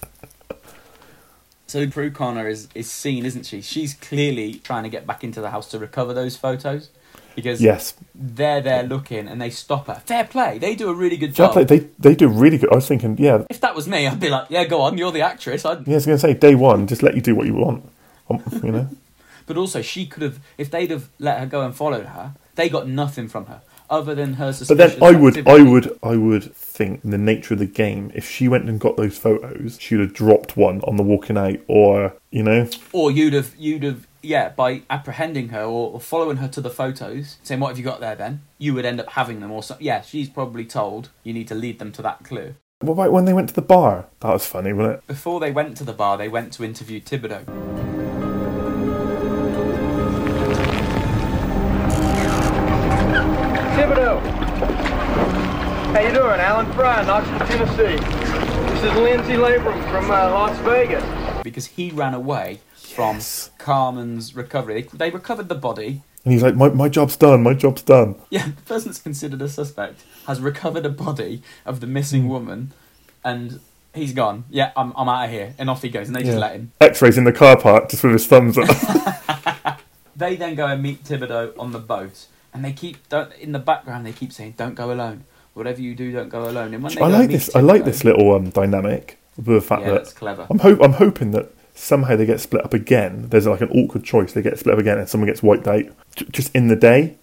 So 1.68 1.88
Prue 1.88 2.12
Connor 2.12 2.48
is 2.48 2.68
is 2.76 2.92
seen, 2.92 3.26
isn't 3.26 3.46
she? 3.46 3.62
She's 3.62 3.94
clearly 3.94 4.56
trying 4.56 4.84
to 4.84 4.90
get 4.90 5.06
back 5.08 5.24
into 5.24 5.42
the 5.42 5.50
house 5.52 5.68
to 5.72 5.80
recover 5.80 6.14
those 6.14 6.36
photos 6.36 6.90
because 7.36 7.62
Yes. 7.62 7.96
they're 8.14 8.62
there 8.62 8.84
looking 8.84 9.28
and 9.28 9.42
they 9.42 9.50
stop 9.50 9.88
her. 9.88 9.96
Fair 10.06 10.24
play, 10.26 10.60
they 10.60 10.76
do 10.76 10.90
a 10.90 10.94
really 10.94 11.18
good 11.18 11.36
Fair 11.36 11.48
job. 11.48 11.54
play, 11.54 11.64
they 11.64 11.80
they 12.00 12.16
do 12.16 12.28
really 12.28 12.58
good. 12.58 12.72
I 12.72 12.76
was 12.76 12.88
thinking, 12.88 13.18
yeah, 13.18 13.44
If 13.50 13.62
that 13.62 13.76
was 13.76 13.88
me, 13.88 14.06
I'd 14.08 14.20
be 14.20 14.30
like, 14.30 14.48
yeah, 14.50 14.66
go 14.66 14.82
on, 14.82 14.98
you're 14.98 15.12
the 15.12 15.22
actress. 15.22 15.66
I'd... 15.66 15.88
yeah. 15.88 15.94
I 15.94 15.96
was 15.96 16.06
going 16.06 16.18
to 16.18 16.22
say 16.22 16.34
day 16.34 16.56
one, 16.56 16.86
just 16.88 17.02
let 17.02 17.16
you 17.16 17.22
do 17.22 17.34
what 17.36 17.48
you 17.48 17.56
want. 17.56 17.90
Um, 18.30 18.42
you 18.64 18.72
know, 18.72 18.88
But 19.46 19.58
also, 19.58 19.82
she 19.82 20.06
could 20.06 20.24
have, 20.24 20.40
if 20.58 20.72
they'd 20.72 20.90
have 20.92 21.10
let 21.20 21.40
her 21.40 21.46
go 21.46 21.62
and 21.62 21.76
followed 21.76 22.06
her, 22.06 22.34
they 22.56 22.70
got 22.70 22.88
nothing 22.88 23.28
from 23.28 23.48
her 23.48 23.62
other 23.90 24.16
than 24.16 24.34
her 24.36 24.52
suspicion. 24.54 24.78
but 24.78 25.00
then 25.00 25.16
I 25.16 25.20
would, 25.20 25.48
I 25.48 25.62
would, 25.64 26.00
I 26.04 26.16
would 26.16 26.54
think 26.56 27.04
in 27.04 27.12
the 27.12 27.18
nature 27.18 27.54
of 27.54 27.60
the 27.60 27.66
game, 27.66 28.12
if 28.16 28.30
she 28.30 28.48
went 28.48 28.70
and 28.70 28.80
got 28.80 28.98
those 28.98 29.18
photos, 29.18 29.78
she'd 29.80 30.00
have 30.00 30.14
dropped 30.14 30.58
one 30.58 30.82
on 30.82 30.96
the 30.98 31.04
walking 31.04 31.38
out, 31.38 31.60
or 31.68 32.16
you 32.32 32.44
know, 32.44 32.68
Or 32.92 33.12
you'd 33.12 33.34
have, 33.34 33.56
you'd 33.58 33.84
have, 33.84 34.08
yeah, 34.22 34.50
by 34.50 34.82
apprehending 34.90 35.50
her 35.50 35.64
or, 35.64 35.94
or 35.94 36.00
following 36.00 36.38
her 36.38 36.48
to 36.48 36.62
the 36.62 36.70
photos, 36.70 37.38
saying, 37.44 37.60
"What 37.60 37.70
have 37.70 37.78
you 37.78 37.84
got 37.84 38.00
there?" 38.00 38.16
Then 38.16 38.42
you 38.58 38.74
would 38.74 38.86
end 38.86 39.00
up 39.00 39.10
having 39.12 39.40
them, 39.40 39.52
or 39.52 39.62
something. 39.62 39.86
Yeah, 39.86 40.02
she's 40.02 40.30
probably 40.30 40.66
told 40.66 41.10
you 41.24 41.34
need 41.34 41.48
to 41.50 41.56
lead 41.56 41.80
them 41.80 41.92
to 41.94 42.02
that 42.02 42.24
clue. 42.24 42.56
what 42.80 42.94
about 42.94 43.12
when 43.12 43.26
they 43.26 43.34
went 43.34 43.50
to 43.50 43.56
the 43.56 43.62
bar? 43.62 44.08
That 44.22 44.34
was 44.34 44.46
funny, 44.46 44.74
wasn't 44.74 44.96
it? 44.96 45.08
Before 45.08 45.40
they 45.40 45.52
went 45.52 45.78
to 45.78 45.84
the 45.84 45.94
bar, 45.94 46.18
they 46.18 46.30
went 46.30 46.54
to 46.54 46.64
interview. 46.64 47.00
Thibodeau. 47.02 47.73
How 55.94 56.00
you 56.00 56.12
doing? 56.12 56.40
Alan 56.40 56.72
Fry, 56.74 57.04
Knoxville, 57.06 57.40
Tennessee. 57.48 58.04
This 58.74 58.84
is 58.84 58.94
Lindsay 59.00 59.34
Labrum 59.34 59.80
from 59.92 60.06
uh, 60.10 60.30
Las 60.32 60.58
Vegas. 60.60 61.04
because 61.44 61.68
he 61.68 61.92
ran 61.92 62.14
away 62.14 62.62
from 62.76 63.20
Carmen's 63.60 64.36
recovery. 64.36 64.82
They, 64.82 64.98
they 64.98 65.10
recovered 65.12 65.50
the 65.50 65.56
body. 65.56 66.02
And 66.24 66.34
he's 66.34 66.42
like, 66.42 66.56
my 66.56 66.70
my 66.70 66.90
job's 66.90 67.16
done. 67.16 67.44
My 67.44 67.54
job's 67.54 67.82
done. 67.84 68.16
Yeah, 68.30 68.48
the 68.56 68.62
person 68.64 68.90
that's 68.90 69.02
considered 69.02 69.42
a 69.42 69.50
suspect 69.50 70.04
has 70.26 70.40
recovered 70.42 70.86
a 70.86 70.90
body 70.90 71.44
of 71.66 71.80
the 71.80 71.88
missing 71.88 72.28
woman, 72.28 72.72
and 73.24 73.60
he's 73.94 74.14
gone. 74.14 74.46
Yeah, 74.50 74.72
I'm, 74.76 74.94
I'm 74.96 75.08
out 75.10 75.26
of 75.26 75.32
here, 75.32 75.54
and 75.58 75.70
off 75.70 75.82
he 75.82 75.90
goes, 75.90 76.08
and 76.08 76.16
they 76.16 76.24
just 76.24 76.38
let 76.40 76.54
him. 76.56 76.72
X-rays 76.82 77.18
in 77.18 77.26
the 77.26 77.34
car 77.34 77.60
park, 77.60 77.90
just 77.90 78.04
with 78.04 78.14
his 78.14 78.26
thumbs 78.26 78.58
up. 78.58 78.70
They 80.16 80.36
then 80.36 80.54
go 80.56 80.68
and 80.68 80.82
meet 80.82 81.04
Thibodeau 81.04 81.58
on 81.58 81.72
the 81.72 81.80
boat, 81.80 82.28
and 82.54 82.64
they 82.64 82.72
keep 82.72 83.10
don't 83.10 83.34
in 83.34 83.52
the 83.52 83.60
background. 83.60 84.06
They 84.06 84.12
keep 84.12 84.32
saying, 84.32 84.54
"Don't 84.58 84.76
go 84.76 84.92
alone. 84.94 85.26
Whatever 85.54 85.82
you 85.82 85.96
do, 85.96 86.12
don't 86.12 86.30
go 86.30 86.50
alone." 86.50 86.74
And 86.74 86.84
when 86.84 87.02
I 87.02 87.08
like 87.08 87.30
this. 87.30 87.56
I 87.56 87.62
like 87.62 87.82
Thibodeau- 87.82 87.86
this 87.86 88.04
little 88.04 88.36
um, 88.36 88.50
dynamic 88.50 89.20
the 89.38 89.62
fact 89.62 89.82
Yeah, 89.82 89.90
that 89.90 89.94
that's 89.96 90.14
clever. 90.14 90.48
I'm 90.50 90.60
hope 90.60 90.80
I'm 90.82 90.94
hoping 90.94 91.32
that 91.32 91.52
somehow 91.76 92.16
they 92.16 92.26
get 92.26 92.40
split 92.40 92.64
up 92.64 92.74
again. 92.74 93.30
There's 93.30 93.48
like 93.48 93.62
an 93.62 93.70
awkward 93.70 94.04
choice. 94.04 94.34
They 94.34 94.42
get 94.42 94.60
split 94.60 94.74
up 94.74 94.80
again, 94.80 94.98
and 94.98 95.10
someone 95.10 95.28
gets 95.28 95.42
wiped 95.42 95.68
out 95.68 95.86
just 96.32 96.54
in 96.56 96.68
the 96.68 96.76
day. 96.76 97.18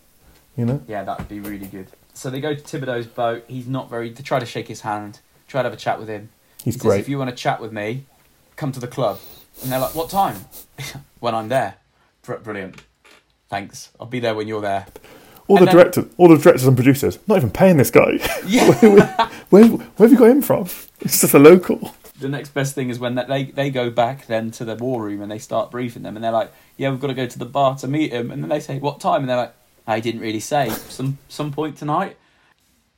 You 0.57 0.67
know. 0.67 0.83
Yeah, 0.87 1.05
that'd 1.05 1.29
be 1.29 1.41
really 1.41 1.67
good. 1.67 1.89
So 2.13 2.29
they 2.29 2.41
go 2.41 2.55
to 2.55 2.61
Thibodeau's 2.61 3.07
boat. 3.07 3.45
He's 3.49 3.67
not 3.67 3.89
very. 3.89 4.11
They 4.11 4.23
try 4.23 4.39
to 4.39 4.47
shake 4.47 4.69
his 4.69 4.81
hand, 4.81 5.21
try 5.47 5.63
to 5.63 5.67
have 5.69 5.73
a 5.73 5.81
chat 5.81 5.99
with 5.99 6.09
him. 6.09 6.31
He's 6.65 6.75
he 6.75 6.81
great. 6.81 6.91
Says, 6.97 7.01
if 7.01 7.09
you 7.09 7.19
want 7.19 7.31
to 7.31 7.37
chat 7.37 7.61
with 7.61 7.73
me, 7.73 8.05
come 8.57 8.73
to 8.73 8.81
the 8.81 8.89
club. 8.89 9.19
And 9.63 9.71
they're 9.71 9.81
like, 9.81 9.95
"What 9.95 10.11
time?" 10.11 10.45
when 11.21 11.35
I'm 11.35 11.49
there. 11.49 11.77
Br- 12.23 12.37
brilliant. 12.37 12.83
Thanks. 13.49 13.91
I'll 13.99 14.07
be 14.07 14.21
there 14.21 14.35
when 14.35 14.49
you're 14.49 14.61
there. 14.61 14.87
All 15.51 15.59
And 15.59 15.67
the 15.67 15.73
directors, 15.73 16.05
all 16.17 16.29
the 16.29 16.37
directors 16.37 16.65
and 16.65 16.77
producers, 16.77 17.19
not 17.27 17.39
even 17.39 17.51
paying 17.51 17.77
this 17.77 17.91
guy. 17.91 18.21
Yeah. 18.47 18.71
where, 18.81 18.93
where, 18.93 19.07
where, 19.51 19.67
where 19.67 20.09
have 20.09 20.13
you 20.13 20.17
got 20.17 20.31
him 20.31 20.43
from? 20.43 20.69
It's 21.01 21.21
just 21.21 21.35
a 21.35 21.41
local. 21.41 21.93
The 22.21 22.29
next 22.29 22.51
best 22.51 22.77
thing 22.77 22.89
is 22.89 23.01
when 23.01 23.17
they 23.17 23.45
they 23.47 23.71
go 23.71 23.91
back 23.91 24.27
then 24.27 24.53
to 24.53 24.65
the 24.65 24.77
war 24.77 25.03
room 25.03 25.21
and 25.23 25.31
they 25.31 25.41
start 25.41 25.73
briefing 25.73 26.05
them 26.05 26.15
and 26.15 26.25
they're 26.25 26.31
like, 26.31 26.53
"Yeah, 26.77 26.91
we've 26.91 27.01
got 27.01 27.09
to 27.09 27.15
go 27.15 27.27
to 27.27 27.39
the 27.39 27.47
bar 27.47 27.75
to 27.79 27.89
meet 27.89 28.13
him." 28.13 28.31
And 28.31 28.45
then 28.45 28.49
they 28.49 28.61
say, 28.61 28.79
"What 28.79 29.01
time?" 29.01 29.23
And 29.23 29.29
they're 29.29 29.37
like, 29.37 29.55
"I 29.89 29.99
didn't 29.99 30.21
really 30.21 30.39
say. 30.39 30.71
Some 30.71 31.19
some 31.29 31.53
point 31.53 31.77
tonight." 31.77 32.17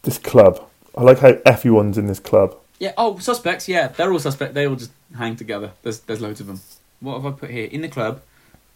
This 0.03 0.19
club. 0.19 0.63
I 0.95 1.03
like 1.05 1.21
how 1.21 1.39
everyone's 1.47 1.97
in 1.97 2.07
this 2.07 2.21
club. 2.21 2.55
Yeah. 2.79 2.93
Oh, 2.99 3.19
suspects. 3.19 3.67
Yeah, 3.67 3.89
they're 3.89 4.13
all 4.13 4.19
suspect. 4.19 4.53
They 4.53 4.67
all 4.67 4.77
just 4.77 4.93
hang 5.17 5.37
together. 5.37 5.73
There's 5.83 6.01
there's 6.01 6.21
loads 6.21 6.41
of 6.41 6.49
them. 6.49 6.61
What 7.01 7.15
have 7.15 7.25
I 7.25 7.31
put 7.31 7.51
here? 7.51 7.65
In 7.65 7.81
the 7.81 7.89
club, 7.89 8.21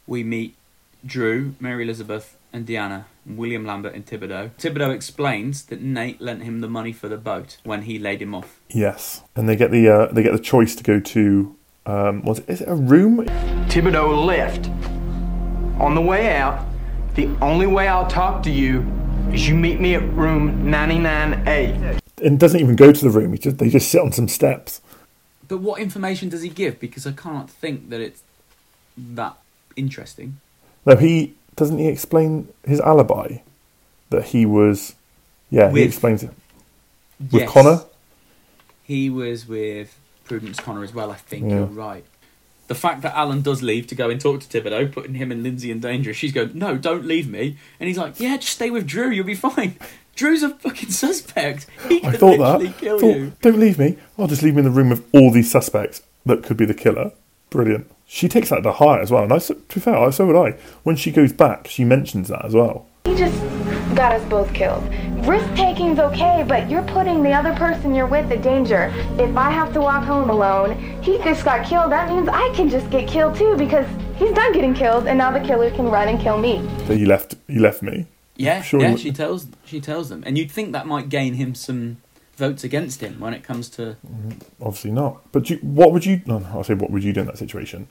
we 0.06 0.24
meet 0.24 0.54
Drew, 1.04 1.54
Mary 1.60 1.84
Elizabeth, 1.84 2.35
and 2.52 2.66
Deanna, 2.66 3.04
and 3.24 3.36
William 3.36 3.64
Lambert, 3.64 3.94
and 3.94 4.06
Thibodeau. 4.06 4.50
Thibodeau 4.58 4.94
explains 4.94 5.64
that 5.64 5.80
Nate 5.80 6.20
lent 6.20 6.42
him 6.42 6.60
the 6.60 6.68
money 6.68 6.92
for 6.92 7.08
the 7.08 7.16
boat 7.16 7.58
when 7.64 7.82
he 7.82 7.98
laid 7.98 8.22
him 8.22 8.34
off. 8.34 8.60
Yes, 8.70 9.22
and 9.34 9.48
they 9.48 9.56
get 9.56 9.70
the 9.70 9.88
uh, 9.88 10.12
they 10.12 10.22
get 10.22 10.32
the 10.32 10.38
choice 10.38 10.74
to 10.76 10.82
go 10.82 11.00
to 11.00 11.56
um, 11.86 12.22
was 12.22 12.40
it, 12.40 12.48
is 12.48 12.60
it 12.60 12.68
a 12.68 12.74
room? 12.74 13.18
Thibodeau 13.68 14.24
left. 14.24 14.68
On 15.80 15.94
the 15.94 16.00
way 16.00 16.36
out, 16.36 16.66
the 17.14 17.28
only 17.40 17.66
way 17.66 17.86
I'll 17.86 18.08
talk 18.08 18.42
to 18.42 18.50
you 18.50 18.84
is 19.32 19.48
you 19.48 19.54
meet 19.54 19.80
me 19.80 19.94
at 19.94 20.02
room 20.14 20.66
99A. 20.66 22.00
And 22.22 22.40
doesn't 22.40 22.60
even 22.60 22.76
go 22.76 22.92
to 22.92 23.04
the 23.04 23.10
room. 23.10 23.32
He 23.32 23.38
just 23.38 23.58
they 23.58 23.68
just 23.68 23.90
sit 23.90 24.00
on 24.00 24.10
some 24.10 24.28
steps. 24.28 24.80
But 25.48 25.58
what 25.58 25.80
information 25.80 26.28
does 26.28 26.42
he 26.42 26.48
give? 26.48 26.80
Because 26.80 27.06
I 27.06 27.12
can't 27.12 27.48
think 27.48 27.90
that 27.90 28.00
it's 28.00 28.22
that 28.96 29.36
interesting. 29.76 30.40
No, 30.84 30.96
he 30.96 31.34
doesn't 31.56 31.78
he 31.78 31.88
explain 31.88 32.48
his 32.66 32.80
alibi 32.80 33.38
that 34.10 34.26
he 34.26 34.46
was. 34.46 34.94
Yeah, 35.50 35.70
he 35.70 35.82
explains 35.82 36.22
it 36.22 36.30
with 37.20 37.32
Yes. 37.42 37.50
Connor. 37.50 37.80
He 38.82 39.08
was 39.10 39.46
with 39.48 39.98
Prudence 40.24 40.58
Connor 40.60 40.84
as 40.84 40.92
well, 40.94 41.10
I 41.10 41.16
think. 41.16 41.44
Yeah. 41.48 41.56
You're 41.58 41.66
right. 41.66 42.04
The 42.68 42.74
fact 42.74 43.02
that 43.02 43.14
Alan 43.16 43.42
does 43.42 43.62
leave 43.62 43.86
to 43.88 43.94
go 43.94 44.10
and 44.10 44.20
talk 44.20 44.40
to 44.40 44.46
Thibodeau, 44.48 44.90
putting 44.90 45.14
him 45.14 45.30
and 45.30 45.42
Lindsay 45.44 45.70
in 45.70 45.78
danger, 45.80 46.12
she's 46.12 46.32
going, 46.32 46.50
No, 46.54 46.76
don't 46.76 47.04
leave 47.06 47.28
me. 47.28 47.56
And 47.78 47.86
he's 47.88 47.96
like, 47.98 48.18
Yeah, 48.18 48.36
just 48.36 48.52
stay 48.54 48.70
with 48.70 48.86
Drew, 48.86 49.10
you'll 49.10 49.24
be 49.24 49.34
fine. 49.36 49.76
Drew's 50.16 50.42
a 50.42 50.50
fucking 50.50 50.90
suspect. 50.90 51.66
He 51.88 52.02
I 52.02 52.12
thought 52.12 52.38
that. 52.38 52.78
kill 52.78 52.98
Thought, 52.98 53.16
you. 53.16 53.32
Don't 53.42 53.60
leave 53.60 53.78
me. 53.78 53.98
I'll 54.18 54.26
just 54.26 54.42
leave 54.42 54.54
me 54.54 54.60
in 54.60 54.64
the 54.64 54.70
room 54.70 54.88
with 54.88 55.06
all 55.14 55.30
these 55.30 55.50
suspects 55.50 56.02
that 56.24 56.42
could 56.42 56.56
be 56.56 56.64
the 56.64 56.74
killer. 56.74 57.12
Brilliant. 57.50 57.88
She 58.06 58.28
takes 58.28 58.50
that 58.50 58.62
to 58.62 58.72
heart 58.72 59.02
as 59.02 59.10
well. 59.10 59.24
And 59.24 59.32
I, 59.32 59.38
so- 59.38 59.54
to 59.54 59.74
be 59.74 59.80
fair, 59.80 59.96
I- 59.96 60.10
so 60.10 60.26
would 60.26 60.36
I. 60.36 60.52
When 60.84 60.96
she 60.96 61.10
goes 61.10 61.32
back, 61.32 61.66
she 61.66 61.84
mentions 61.84 62.28
that 62.28 62.44
as 62.44 62.54
well. 62.54 62.86
He 63.04 63.14
just 63.16 63.38
got 63.94 64.12
us 64.12 64.24
both 64.28 64.52
killed. 64.52 64.82
Risk 65.26 65.46
taking's 65.54 65.98
okay, 65.98 66.44
but 66.46 66.68
you're 66.70 66.82
putting 66.82 67.22
the 67.22 67.32
other 67.32 67.54
person 67.54 67.94
you're 67.94 68.06
with 68.06 68.30
in 68.30 68.40
danger. 68.42 68.92
If 69.18 69.36
I 69.36 69.50
have 69.50 69.72
to 69.74 69.80
walk 69.80 70.04
home 70.04 70.28
alone, 70.30 70.78
he 71.02 71.18
just 71.18 71.44
got 71.44 71.66
killed. 71.66 71.90
That 71.92 72.08
means 72.10 72.28
I 72.28 72.52
can 72.54 72.68
just 72.68 72.88
get 72.90 73.08
killed 73.08 73.36
too 73.36 73.56
because 73.56 73.86
he's 74.16 74.32
done 74.32 74.52
getting 74.52 74.74
killed, 74.74 75.06
and 75.06 75.18
now 75.18 75.30
the 75.32 75.40
killer 75.40 75.70
can 75.70 75.86
run 75.88 76.08
and 76.08 76.20
kill 76.20 76.38
me. 76.38 76.68
So 76.86 76.96
he 76.96 77.06
left. 77.06 77.34
He 77.48 77.58
left 77.58 77.82
me. 77.82 78.06
Yeah, 78.36 78.60
Sure 78.60 78.80
yeah, 78.80 78.96
she 78.96 79.12
tells 79.12 79.46
she 79.64 79.80
tells 79.80 80.08
them. 80.10 80.22
And 80.26 80.36
you'd 80.36 80.50
think 80.50 80.72
that 80.72 80.86
might 80.86 81.08
gain 81.08 81.34
him 81.34 81.54
some 81.54 81.96
votes 82.36 82.64
against 82.64 83.00
him 83.00 83.18
when 83.20 83.34
it 83.34 83.42
comes 83.42 83.68
to 83.70 83.96
mm-hmm. 84.06 84.32
Obviously 84.60 84.90
not. 84.92 85.20
But 85.32 85.44
do 85.44 85.54
you, 85.54 85.60
what 85.60 85.92
would 85.92 86.04
you? 86.06 86.22
No, 86.26 86.38
no, 86.38 86.46
I'll 86.48 86.64
say 86.64 86.74
what 86.74 86.90
would 86.90 87.04
you 87.04 87.12
do 87.12 87.20
in 87.20 87.26
that 87.26 87.38
situation? 87.38 87.88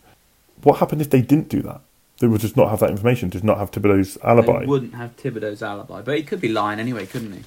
What 0.63 0.79
happened 0.79 1.01
if 1.01 1.09
they 1.09 1.21
didn't 1.21 1.49
do 1.49 1.61
that? 1.63 1.81
They 2.19 2.27
would 2.27 2.41
just 2.41 2.55
not 2.55 2.69
have 2.69 2.79
that 2.79 2.91
information. 2.91 3.29
Just 3.29 3.43
not 3.43 3.57
have 3.57 3.71
Thibodeau's 3.71 4.17
alibi. 4.23 4.61
They 4.61 4.65
wouldn't 4.65 4.95
have 4.95 5.17
Thibodeau's 5.17 5.61
alibi, 5.61 6.01
but 6.01 6.15
he 6.17 6.23
could 6.23 6.39
be 6.39 6.47
lying 6.49 6.79
anyway, 6.79 7.05
couldn't 7.05 7.33
he? 7.33 7.43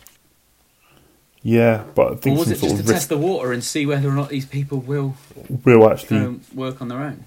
Yeah, 1.42 1.84
but 1.94 2.06
I 2.06 2.10
Or 2.10 2.16
think 2.16 2.38
was 2.38 2.48
some 2.48 2.56
it 2.56 2.60
just 2.60 2.74
to 2.76 2.80
of 2.80 2.86
test 2.86 3.08
the 3.08 3.16
water 3.16 3.52
and 3.52 3.62
see 3.62 3.86
whether 3.86 4.08
or 4.08 4.12
not 4.12 4.28
these 4.28 4.44
people 4.44 4.80
will 4.80 5.14
will 5.64 5.90
actually. 5.90 6.18
go 6.20 6.40
work 6.54 6.82
on 6.82 6.88
their 6.88 6.98
own? 6.98 7.24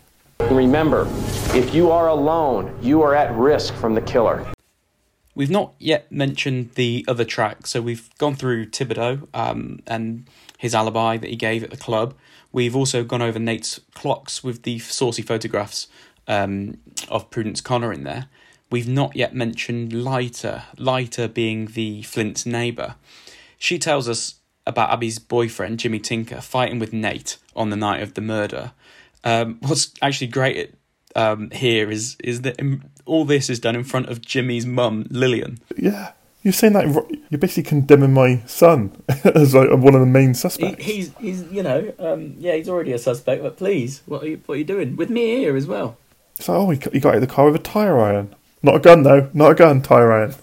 Remember, 0.50 1.08
if 1.54 1.74
you 1.74 1.92
are 1.92 2.10
alone, 2.10 2.78
you 2.82 3.02
are 3.02 3.16
at 3.16 3.34
risk 3.36 3.74
from 3.76 3.96
the 3.96 4.02
killer. 4.02 4.46
We've 5.42 5.50
not 5.50 5.74
yet 5.80 6.12
mentioned 6.12 6.74
the 6.76 7.04
other 7.08 7.26
track, 7.26 7.66
so 7.66 7.82
we've 7.82 8.16
gone 8.20 8.36
through 8.36 8.68
Thibodeau 8.68 9.28
um, 9.34 9.80
and 9.88 10.28
his 10.60 10.76
alibi 10.76 11.18
that 11.18 11.32
he 11.32 11.36
gave 11.36 11.64
at 11.64 11.72
the 11.72 11.78
club. 11.78 12.14
We've 12.52 12.76
also 12.76 13.04
gone 13.04 13.24
over 13.24 13.40
Nate's 13.40 13.80
clocks 13.96 14.44
with 14.44 14.62
the 14.62 14.78
saucy 14.78 15.24
photographs 15.24 15.88
um, 16.28 16.78
of 17.10 17.32
Prudence 17.32 17.60
Connor 17.60 17.92
in 17.92 18.04
there. 18.04 18.28
We've 18.70 18.88
not 18.88 19.16
yet 19.16 19.34
mentioned 19.34 19.94
Lighter, 19.94 20.62
Lighter 20.78 21.28
being 21.28 21.66
the 21.74 22.04
Flint's 22.04 22.46
neighbour. 22.46 22.94
She 23.58 23.80
tells 23.80 24.08
us 24.08 24.36
about 24.68 24.92
Abby's 24.92 25.18
boyfriend, 25.18 25.80
Jimmy 25.80 25.98
Tinker, 25.98 26.40
fighting 26.40 26.78
with 26.78 26.94
Nate 26.94 27.38
on 27.56 27.72
the 27.72 27.76
night 27.76 28.04
of 28.04 28.14
the 28.14 28.22
murder. 28.22 28.74
Um, 29.24 29.58
what's 29.62 29.92
actually 30.04 30.28
great 30.28 30.76
um, 31.16 31.50
here 31.52 31.90
is 31.90 32.16
is 32.24 32.42
um, 32.60 32.84
all 33.12 33.26
this 33.26 33.50
is 33.50 33.60
done 33.60 33.76
in 33.76 33.84
front 33.84 34.08
of 34.10 34.22
Jimmy's 34.22 34.66
mum, 34.66 35.06
Lillian. 35.10 35.60
Yeah, 35.78 36.14
you're 36.44 36.54
saying 36.54 36.74
that 36.74 36.86
you're 37.30 37.40
basically 37.40 37.64
condemning 37.64 38.14
my 38.14 38.42
son 38.46 38.92
as 39.26 39.54
like 39.54 39.70
one 39.70 39.94
of 39.96 40.00
the 40.00 40.06
main 40.08 40.30
He, 40.30 40.34
suspects. 40.34 40.84
he's 40.86 41.12
he's 41.20 41.44
you 41.52 41.62
know 41.62 41.94
um, 42.00 42.36
yeah 42.40 42.56
he's 42.56 42.70
already 42.70 42.94
a 42.94 42.98
suspect, 43.00 43.44
but 43.44 43.58
please, 43.58 44.02
what 44.06 44.24
are 44.24 44.28
you 44.28 44.42
what 44.46 44.56
are 44.56 44.58
you 44.58 44.64
doing 44.64 44.96
with 44.96 45.10
me 45.10 45.36
here 45.38 45.56
as 45.58 45.68
well? 45.68 45.98
It's 46.38 46.48
like, 46.48 46.58
oh, 46.58 46.70
he, 46.70 46.78
got- 46.78 46.94
he 46.94 47.00
got 47.02 47.10
out 47.10 47.16
of 47.16 47.22
the 47.22 47.28
car 47.28 47.46
with 47.46 47.56
a 47.56 47.64
tire 47.64 48.00
iron. 48.00 48.34
Not 48.64 48.76
a 48.76 48.80
gun 48.80 49.04
though. 49.04 49.30
Not 49.34 49.52
a 49.52 49.56
gun. 49.56 49.82
Tire 49.82 50.12
iron. 50.12 50.36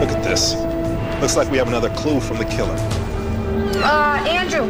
Look 0.00 0.10
at 0.12 0.22
this. 0.24 0.54
Looks 1.20 1.36
like 1.36 1.50
we 1.50 1.58
have 1.58 1.68
another 1.68 1.90
clue 1.90 2.20
from 2.20 2.38
the 2.38 2.46
killer. 2.46 2.76
Uh, 3.82 4.24
Andrew, 4.28 4.64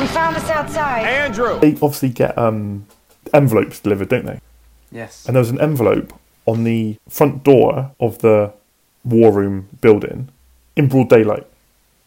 we 0.00 0.06
found 0.06 0.36
this 0.36 0.48
outside. 0.48 1.02
Andrew! 1.02 1.58
They 1.60 1.72
obviously 1.72 2.10
get 2.10 2.36
um, 2.38 2.86
envelopes 3.34 3.80
delivered, 3.80 4.08
don't 4.08 4.26
they? 4.26 4.40
Yes. 4.92 5.26
And 5.26 5.34
there 5.34 5.40
was 5.40 5.50
an 5.50 5.60
envelope 5.60 6.12
on 6.46 6.64
the 6.64 6.96
front 7.08 7.42
door 7.44 7.92
of 8.00 8.18
the 8.18 8.52
war 9.04 9.32
room 9.32 9.68
building 9.80 10.28
in 10.76 10.88
broad 10.88 11.08
daylight. 11.08 11.46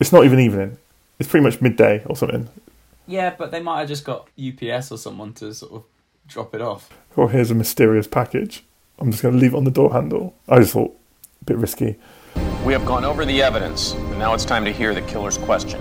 it's 0.00 0.12
not 0.12 0.24
even 0.24 0.38
evening. 0.38 0.78
It's 1.18 1.28
pretty 1.28 1.44
much 1.44 1.60
midday 1.60 2.02
or 2.06 2.16
something. 2.16 2.48
Yeah, 3.06 3.34
but 3.36 3.50
they 3.50 3.60
might 3.60 3.80
have 3.80 3.88
just 3.88 4.04
got 4.04 4.28
UPS 4.38 4.92
or 4.92 4.98
someone 4.98 5.32
to 5.34 5.52
sort 5.54 5.72
of 5.72 5.84
drop 6.26 6.54
it 6.54 6.60
off. 6.60 6.90
Oh, 7.16 7.26
here's 7.26 7.50
a 7.50 7.54
mysterious 7.54 8.06
package. 8.06 8.64
I'm 8.98 9.10
just 9.10 9.22
going 9.22 9.34
to 9.34 9.40
leave 9.40 9.54
it 9.54 9.56
on 9.56 9.64
the 9.64 9.70
door 9.70 9.92
handle. 9.92 10.34
I 10.48 10.58
just 10.58 10.72
thought, 10.72 10.96
a 11.40 11.44
bit 11.44 11.56
risky. 11.56 11.96
We 12.68 12.74
have 12.74 12.84
gone 12.84 13.02
over 13.02 13.24
the 13.24 13.40
evidence, 13.40 13.92
and 13.92 14.18
now 14.18 14.34
it's 14.34 14.44
time 14.44 14.62
to 14.66 14.70
hear 14.70 14.92
the 14.92 15.00
killer's 15.00 15.38
question. 15.38 15.80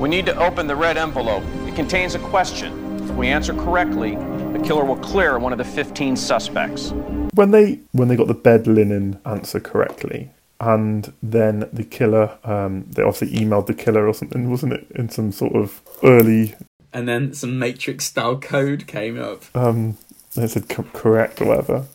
We 0.00 0.08
need 0.08 0.26
to 0.26 0.36
open 0.36 0.66
the 0.66 0.74
red 0.74 0.96
envelope. 0.96 1.44
It 1.68 1.76
contains 1.76 2.16
a 2.16 2.18
question. 2.18 3.04
If 3.04 3.10
we 3.12 3.28
answer 3.28 3.54
correctly, 3.54 4.16
the 4.16 4.60
killer 4.64 4.84
will 4.84 4.96
clear 4.96 5.38
one 5.38 5.52
of 5.52 5.58
the 5.58 5.64
15 5.64 6.16
suspects. 6.16 6.90
when 7.34 7.52
they 7.52 7.78
when 7.92 8.08
they 8.08 8.16
got 8.16 8.26
the 8.26 8.34
bed 8.34 8.66
linen 8.66 9.20
answer 9.24 9.60
correctly 9.60 10.32
and 10.58 11.12
then 11.22 11.68
the 11.72 11.84
killer 11.84 12.36
um, 12.42 12.84
they 12.90 13.04
obviously 13.04 13.38
emailed 13.38 13.66
the 13.66 13.74
killer 13.74 14.04
or 14.08 14.12
something 14.12 14.50
wasn't 14.50 14.72
it 14.72 14.88
in 14.96 15.08
some 15.08 15.30
sort 15.30 15.54
of 15.54 15.82
early 16.02 16.56
And 16.92 17.06
then 17.06 17.32
some 17.32 17.60
Matrix 17.60 18.06
style 18.06 18.40
code 18.40 18.88
came 18.88 19.20
up. 19.22 19.44
um 19.54 19.98
it 20.36 20.48
said 20.48 20.68
correct 20.68 21.40
or 21.40 21.44
whatever 21.44 21.86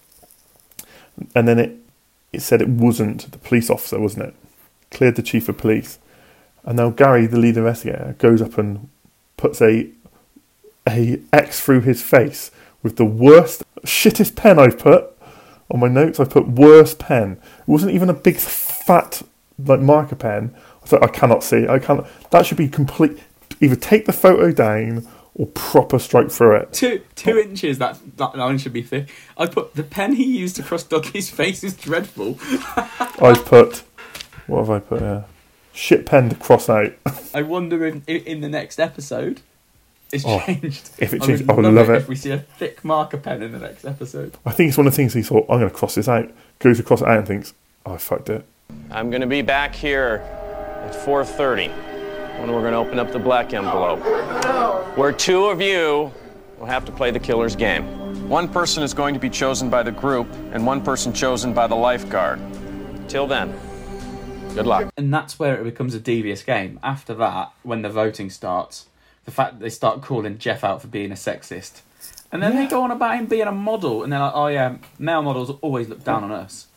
and 1.36 1.46
then 1.46 1.60
it 1.60 1.79
it 2.32 2.42
said 2.42 2.62
it 2.62 2.70
wasn't 2.70 3.32
the 3.32 3.38
police 3.38 3.70
officer 3.70 4.00
wasn't 4.00 4.24
it 4.24 4.36
cleared 4.92 5.16
the 5.16 5.24
chief 5.24 5.50
of 5.50 5.58
police 5.58 6.00
and 6.64 6.78
now 6.78 6.90
Gary 6.90 7.26
the 7.26 7.38
lead 7.38 7.58
investigator 7.58 8.16
goes 8.18 8.42
up 8.42 8.58
and 8.58 8.90
puts 9.38 9.62
a 9.62 9.90
a 10.88 11.20
X 11.32 11.60
through 11.60 11.82
his 11.82 12.02
face 12.02 12.52
with 12.82 12.96
the 12.96 13.06
worst 13.06 13.64
shittest 13.84 14.36
pen 14.36 14.60
I've 14.60 14.80
put 14.80 15.16
on 15.72 15.80
my 15.80 15.88
notes. 15.88 16.20
I 16.20 16.26
put 16.26 16.48
worst 16.48 17.00
pen. 17.00 17.34
It 17.60 17.68
wasn't 17.68 17.94
even 17.94 18.10
a 18.10 18.14
big 18.14 18.38
fat 18.38 19.22
like 19.64 19.80
marker 19.80 20.16
pen. 20.16 20.56
I 20.84 20.88
thought 20.88 21.04
I 21.04 21.08
cannot 21.08 21.44
see. 21.44 21.68
I 21.68 21.80
can't. 21.80 22.06
That 22.32 22.46
should 22.46 22.58
be 22.58 22.68
complete. 22.68 23.20
Either 23.62 23.76
take 23.76 24.06
the 24.06 24.14
photo 24.14 24.52
down 24.52 25.08
or 25.40 25.48
proper 25.48 25.98
strike 25.98 26.30
through 26.30 26.58
it. 26.58 26.74
Two 26.74 27.02
two 27.16 27.40
inches. 27.40 27.80
That 27.80 27.98
that 28.18 28.36
line 28.38 28.58
should 28.60 28.74
be 28.74 28.84
thick. 28.84 29.10
I 29.38 29.48
put 29.48 29.74
the 29.74 29.84
pen 29.84 30.14
he 30.14 30.26
used 30.38 30.60
across 30.60 30.84
Dudley's 30.84 31.30
face 31.42 31.64
is 31.64 31.76
dreadful. 31.76 32.38
I've 33.22 33.46
put. 33.46 33.84
What 34.46 34.60
have 34.60 34.70
I 34.70 34.80
put 34.80 35.00
here? 35.02 35.26
Shit 35.74 36.06
pen 36.06 36.30
to 36.30 36.36
cross 36.36 36.70
out. 36.70 36.92
I 37.34 37.42
wonder 37.44 37.86
if 37.86 37.96
in, 38.08 38.18
in 38.24 38.42
the 38.42 38.50
next 38.50 38.80
episode 38.80 39.42
it's 40.12 40.26
Oh, 40.28 40.40
changed. 40.46 40.90
if 40.98 41.14
it 41.14 41.22
I 41.22 41.26
would 41.28 41.50
I 41.50 41.54
would 41.54 41.66
love 41.74 41.90
it. 41.90 41.96
If 41.98 42.08
we 42.10 42.16
see 42.16 42.32
a 42.32 42.40
thick 42.40 42.84
marker 42.84 43.18
pen 43.18 43.42
in 43.42 43.52
the 43.54 43.60
next 43.60 43.86
episode. 43.86 44.36
I 44.46 44.52
think 44.52 44.70
it's 44.70 44.78
one 44.78 44.88
of 44.88 44.94
the 44.94 44.98
things 44.98 45.14
he 45.14 45.22
thought. 45.22 45.46
I'm 45.50 45.60
going 45.60 45.70
to 45.70 45.76
cross 45.76 45.96
this 45.96 46.10
out. 46.10 46.30
Goes 46.60 46.80
across 46.80 47.02
it 47.02 47.08
out 47.08 47.20
and 47.20 47.28
thinks, 47.28 47.54
oh, 47.86 47.94
I 47.94 47.98
fucked 47.98 48.30
it. 48.30 48.44
I'm 48.92 49.10
going 49.10 49.22
to 49.22 49.28
be 49.28 49.42
back 49.42 49.74
here 49.74 50.22
at 50.84 50.94
4:30 51.06 51.89
when 52.40 52.52
we're 52.52 52.62
going 52.62 52.74
to 52.74 52.78
open 52.78 53.00
up 53.00 53.12
the 53.12 53.20
black 53.20 53.54
envelope. 53.54 54.00
Where 54.98 55.12
two 55.12 55.46
of 55.46 55.62
you 55.62 56.12
will 56.58 56.66
have 56.66 56.86
to 56.86 56.92
play 56.92 57.12
the 57.12 57.20
killer's 57.20 57.56
game. 57.56 57.86
One 58.30 58.48
person 58.48 58.84
is 58.84 58.94
going 58.94 59.14
to 59.14 59.20
be 59.20 59.30
chosen 59.30 59.70
by 59.70 59.84
the 59.84 59.92
group 59.92 60.28
and 60.52 60.66
one 60.66 60.82
person 60.82 61.14
chosen 61.14 61.54
by 61.54 61.68
the 61.68 61.76
lifeguard. 61.76 62.40
Till 63.08 63.28
then, 63.28 63.54
good 64.54 64.68
luck. 64.68 64.92
And 64.98 65.14
that's 65.14 65.40
where 65.40 65.60
it 65.60 65.64
becomes 65.64 65.96
a 65.96 66.00
devious 66.00 66.44
game. 66.44 66.80
After 66.84 67.14
that, 67.16 67.52
when 67.64 67.82
the 67.82 67.90
voting 67.90 68.30
starts, 68.30 68.86
the 69.26 69.32
fact 69.32 69.54
that 69.54 69.60
they 69.62 69.70
start 69.70 70.02
calling 70.02 70.38
Jeff 70.38 70.64
out 70.64 70.82
for 70.82 70.88
being 70.88 71.12
a 71.12 71.16
sexist. 71.16 71.82
And 72.32 72.44
then 72.44 72.56
they 72.56 72.68
go 72.68 72.84
on 72.84 72.92
about 72.92 73.18
him 73.18 73.26
being 73.26 73.48
a 73.48 73.52
model, 73.52 74.04
and 74.04 74.14
they're 74.14 74.20
like, 74.20 74.34
oh 74.36 74.48
yeah, 74.48 74.78
male 75.00 75.24
models 75.24 75.50
always 75.62 75.90
look 75.90 76.04
down 76.04 76.24
on 76.24 76.32
us. 76.32 76.68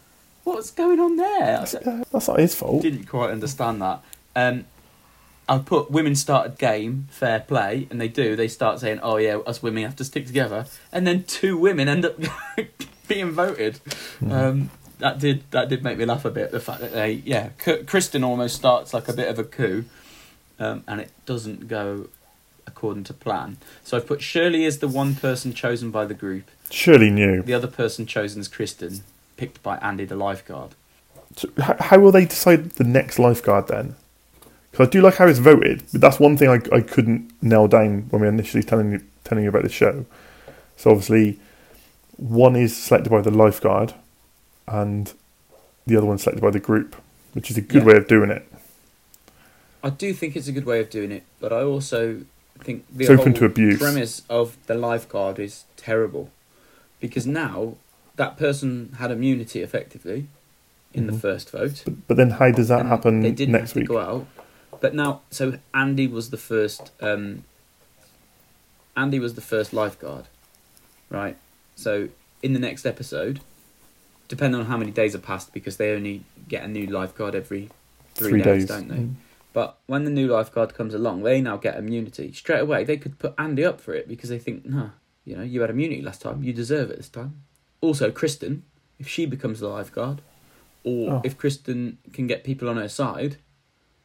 What's 0.45 0.71
going 0.71 0.99
on 0.99 1.17
there? 1.17 1.61
I 1.61 2.05
That's 2.11 2.29
not 2.29 2.41
his 2.41 2.55
fault. 2.55 2.83
didn't 2.83 3.05
quite 3.07 3.31
understand 3.31 3.83
that. 3.83 4.03
Um, 4.35 4.65
I 5.53 5.59
put 5.59 5.91
women 5.91 6.15
start 6.15 6.47
a 6.47 6.49
game, 6.49 7.09
fair 7.11 7.41
play, 7.41 7.87
and 7.91 8.01
they 8.01 8.09
do. 8.09 8.37
They 8.37 8.49
start 8.49 8.81
saying, 8.81 9.01
oh 9.03 9.19
yeah, 9.19 9.37
us 9.37 9.63
women 9.63 9.83
have 9.83 9.97
to 9.97 10.05
stick 10.05 10.27
together. 10.27 10.65
And 10.91 11.07
then 11.07 11.25
two 11.25 11.59
women 11.59 11.91
end 11.91 12.07
up 12.07 12.19
being 13.07 13.33
voted. 13.33 13.79
Um, 14.27 14.71
that 14.99 15.19
did 15.19 15.43
that 15.51 15.69
did 15.69 15.85
make 15.85 15.99
me 15.99 16.07
laugh 16.07 16.25
a 16.25 16.31
bit. 16.31 16.53
The 16.53 16.61
fact 16.61 16.81
that 16.81 16.93
they, 16.93 17.13
yeah, 17.27 17.51
K- 17.63 17.83
Kristen 17.85 18.25
almost 18.25 18.57
starts 18.57 18.95
like 18.95 19.09
a 19.09 19.13
bit 19.13 19.29
of 19.29 19.39
a 19.39 19.45
coup, 19.45 19.85
um, 20.59 20.85
and 20.89 21.03
it 21.03 21.11
doesn't 21.27 21.69
go 21.69 22.09
according 22.67 23.05
to 23.05 23.13
plan. 23.13 23.59
So 23.85 23.99
I've 23.99 24.07
put 24.07 24.23
Shirley 24.23 24.65
as 24.65 24.79
the 24.79 24.89
one 24.89 25.17
person 25.17 25.53
chosen 25.53 25.91
by 25.91 26.07
the 26.07 26.15
group. 26.15 26.51
Surely 26.71 27.11
knew. 27.11 27.43
The 27.43 27.53
other 27.53 27.67
person 27.67 28.07
chosen 28.07 28.41
is 28.41 28.49
Kristen, 28.49 29.03
picked 29.37 29.63
by 29.63 29.77
Andy 29.79 30.07
the 30.07 30.17
lifeguard. 30.17 30.71
So 31.37 31.51
how 31.59 31.99
will 31.99 32.13
they 32.13 32.25
decide 32.25 32.71
the 32.71 32.85
next 32.85 33.19
lifeguard 33.19 33.69
then? 33.69 33.97
Because 34.73 34.89
I 34.89 34.91
do 34.91 35.01
like 35.03 35.17
how 35.17 35.27
it's 35.27 35.39
voted, 35.39 35.85
but 35.93 36.01
that's 36.01 36.19
one 36.19 36.37
thing 36.37 36.49
I, 36.49 36.61
I 36.75 36.81
couldn't 36.81 37.31
nail 37.43 37.69
down 37.69 38.07
when 38.11 38.21
we 38.23 38.27
were 38.27 38.33
initially 38.33 38.63
telling 38.63 38.91
you 38.93 39.03
telling 39.25 39.45
you 39.45 39.51
about 39.51 39.63
the 39.63 39.69
show. 39.69 40.05
So 40.77 40.91
obviously, 40.91 41.39
one 42.17 42.57
is 42.57 42.77
selected 42.77 43.11
by 43.11 43.21
the 43.21 43.31
lifeguard, 43.31 43.95
and 44.67 45.13
the 45.87 45.97
other 45.97 46.07
one's 46.07 46.23
selected 46.23 46.43
by 46.43 46.51
the 46.51 46.59
group, 46.61 46.97
which 47.35 47.51
is 47.51 47.57
a 47.59 47.61
good 47.61 47.83
Yeah. 47.83 47.89
way 47.89 47.97
of 47.97 48.09
doing 48.09 48.31
it. 48.31 48.47
I 49.85 49.91
do 49.91 50.13
think 50.15 50.37
it's 50.37 50.49
a 50.49 50.53
good 50.53 50.65
way 50.67 50.81
of 50.81 50.91
doing 50.91 51.13
it, 51.13 51.25
but 51.41 51.53
I 51.53 51.63
also 51.63 52.23
think 52.61 52.85
the 52.95 53.09
open 53.09 53.35
to 53.35 53.45
abuse. 53.45 53.79
premise 53.79 54.23
of 54.31 54.57
the 54.67 54.75
lifeguard 54.75 55.39
is 55.39 55.65
terrible 55.77 56.31
because 57.01 57.27
now 57.27 57.75
that 58.17 58.37
person 58.39 58.95
had 58.99 59.11
immunity 59.11 59.61
effectively 59.61 60.29
in 60.95 61.07
the 61.07 61.13
Mhm. 61.13 61.21
first 61.21 61.51
vote. 61.51 61.83
But 62.07 62.17
then 62.17 62.31
how 62.31 62.51
does 62.53 62.69
that 62.69 62.81
and 62.81 62.89
happen 62.89 63.21
They 63.21 63.33
didn't 63.33 63.53
next 63.53 63.71
have 63.71 63.75
to 63.75 63.79
week? 63.81 63.89
go 63.89 63.99
out, 63.99 64.27
but 64.83 64.95
now 64.95 65.23
so 65.31 65.59
Andy 65.73 66.07
was 66.07 66.29
the 66.29 66.37
first. 66.37 66.91
Um, 67.01 67.45
Andy 68.97 69.19
was 69.19 69.35
the 69.35 69.41
first 69.41 69.73
lifeguard, 69.73 70.27
right? 71.09 71.37
So 71.77 72.09
in 72.43 72.53
the 72.53 72.59
next 72.59 72.85
episode, 72.85 73.41
depending 74.29 74.61
on 74.61 74.67
how 74.67 74.77
many 74.77 74.91
days 74.91 75.13
have 75.15 75.23
passed, 75.23 75.53
because 75.55 75.79
they 75.79 75.95
only 75.95 76.25
get 76.49 76.63
a 76.65 76.69
new 76.69 76.87
lifeguard 76.87 77.35
every 77.35 77.71
three, 78.15 78.31
Three 78.31 78.43
days, 78.43 78.67
days. 78.67 78.69
don't 78.69 78.89
they? 78.89 78.97
Mm. 78.97 79.15
But 79.55 79.79
when 79.87 80.05
the 80.05 80.11
new 80.11 80.27
lifeguard 80.29 80.75
comes 80.75 80.93
along, 80.95 81.23
they 81.23 81.41
now 81.41 81.57
get 81.57 81.77
immunity 81.77 82.33
straight 82.33 82.61
away. 82.61 82.85
They 82.85 82.97
could 82.99 83.19
put 83.19 83.35
Andy 83.39 83.65
up 83.65 83.81
for 83.81 83.95
it 83.95 84.09
because 84.09 84.29
they 84.31 84.39
think, 84.39 84.67
nah, 84.67 84.91
you 85.25 85.37
know, 85.37 85.43
you 85.43 85.61
had 85.63 85.71
immunity 85.71 86.03
last 86.03 86.21
time, 86.23 86.43
you 86.43 86.53
deserve 86.53 86.91
it 86.91 86.97
this 86.99 87.09
time. 87.09 87.43
Also, 87.81 88.11
Kristen, 88.11 88.63
if 88.99 89.09
she 89.09 89.25
becomes 89.27 89.61
the 89.61 89.69
lifeguard, 89.69 90.21
or 90.85 91.13
Oh. 91.15 91.21
if 91.25 91.39
Kristen 91.39 91.99
can 92.13 92.27
get 92.27 92.45
people 92.45 92.69
on 92.69 92.77
her 92.77 92.89
side, 92.89 93.37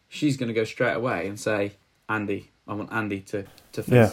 she's 0.09 0.37
going 0.37 0.47
to 0.47 0.53
go 0.53 0.63
straight 0.63 0.93
away 0.93 1.27
and 1.27 1.39
say, 1.39 1.73
Andy, 2.09 2.51
I 2.67 2.73
want 2.73 2.91
Andy 2.91 3.21
to 3.21 3.45
to 3.73 3.83
face. 3.83 3.93
Yeah, 3.93 4.11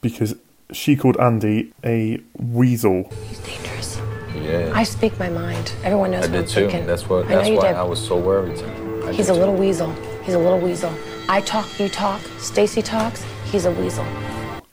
because 0.00 0.34
she 0.72 0.96
called 0.96 1.16
Andy 1.18 1.72
a 1.84 2.20
weasel. 2.38 3.10
He's 3.28 3.38
dangerous. 3.40 4.00
Yeah. 4.34 4.72
I 4.74 4.84
speak 4.84 5.18
my 5.18 5.28
mind. 5.28 5.72
Everyone 5.82 6.10
knows 6.12 6.24
I 6.24 6.26
what 6.28 6.32
did 6.32 6.40
I'm 6.40 6.46
too. 6.46 6.60
thinking. 6.68 6.86
That's 6.86 7.08
what. 7.08 7.26
I 7.26 7.28
know 7.30 7.36
That's 7.36 7.48
you 7.48 7.56
why 7.56 7.68
did. 7.68 7.76
I 7.76 7.82
was 7.82 8.04
so 8.06 8.16
worried. 8.18 8.58
I 9.04 9.12
He's 9.12 9.26
did 9.26 9.32
a 9.32 9.34
too. 9.34 9.40
little 9.40 9.54
weasel. 9.56 9.92
He's 10.24 10.34
a 10.34 10.38
little 10.38 10.58
weasel. 10.60 10.92
I 11.28 11.40
talk, 11.40 11.66
you 11.80 11.88
talk. 11.88 12.20
Stacy 12.38 12.82
talks. 12.82 13.24
He's 13.50 13.64
a 13.64 13.70
weasel. 13.72 14.04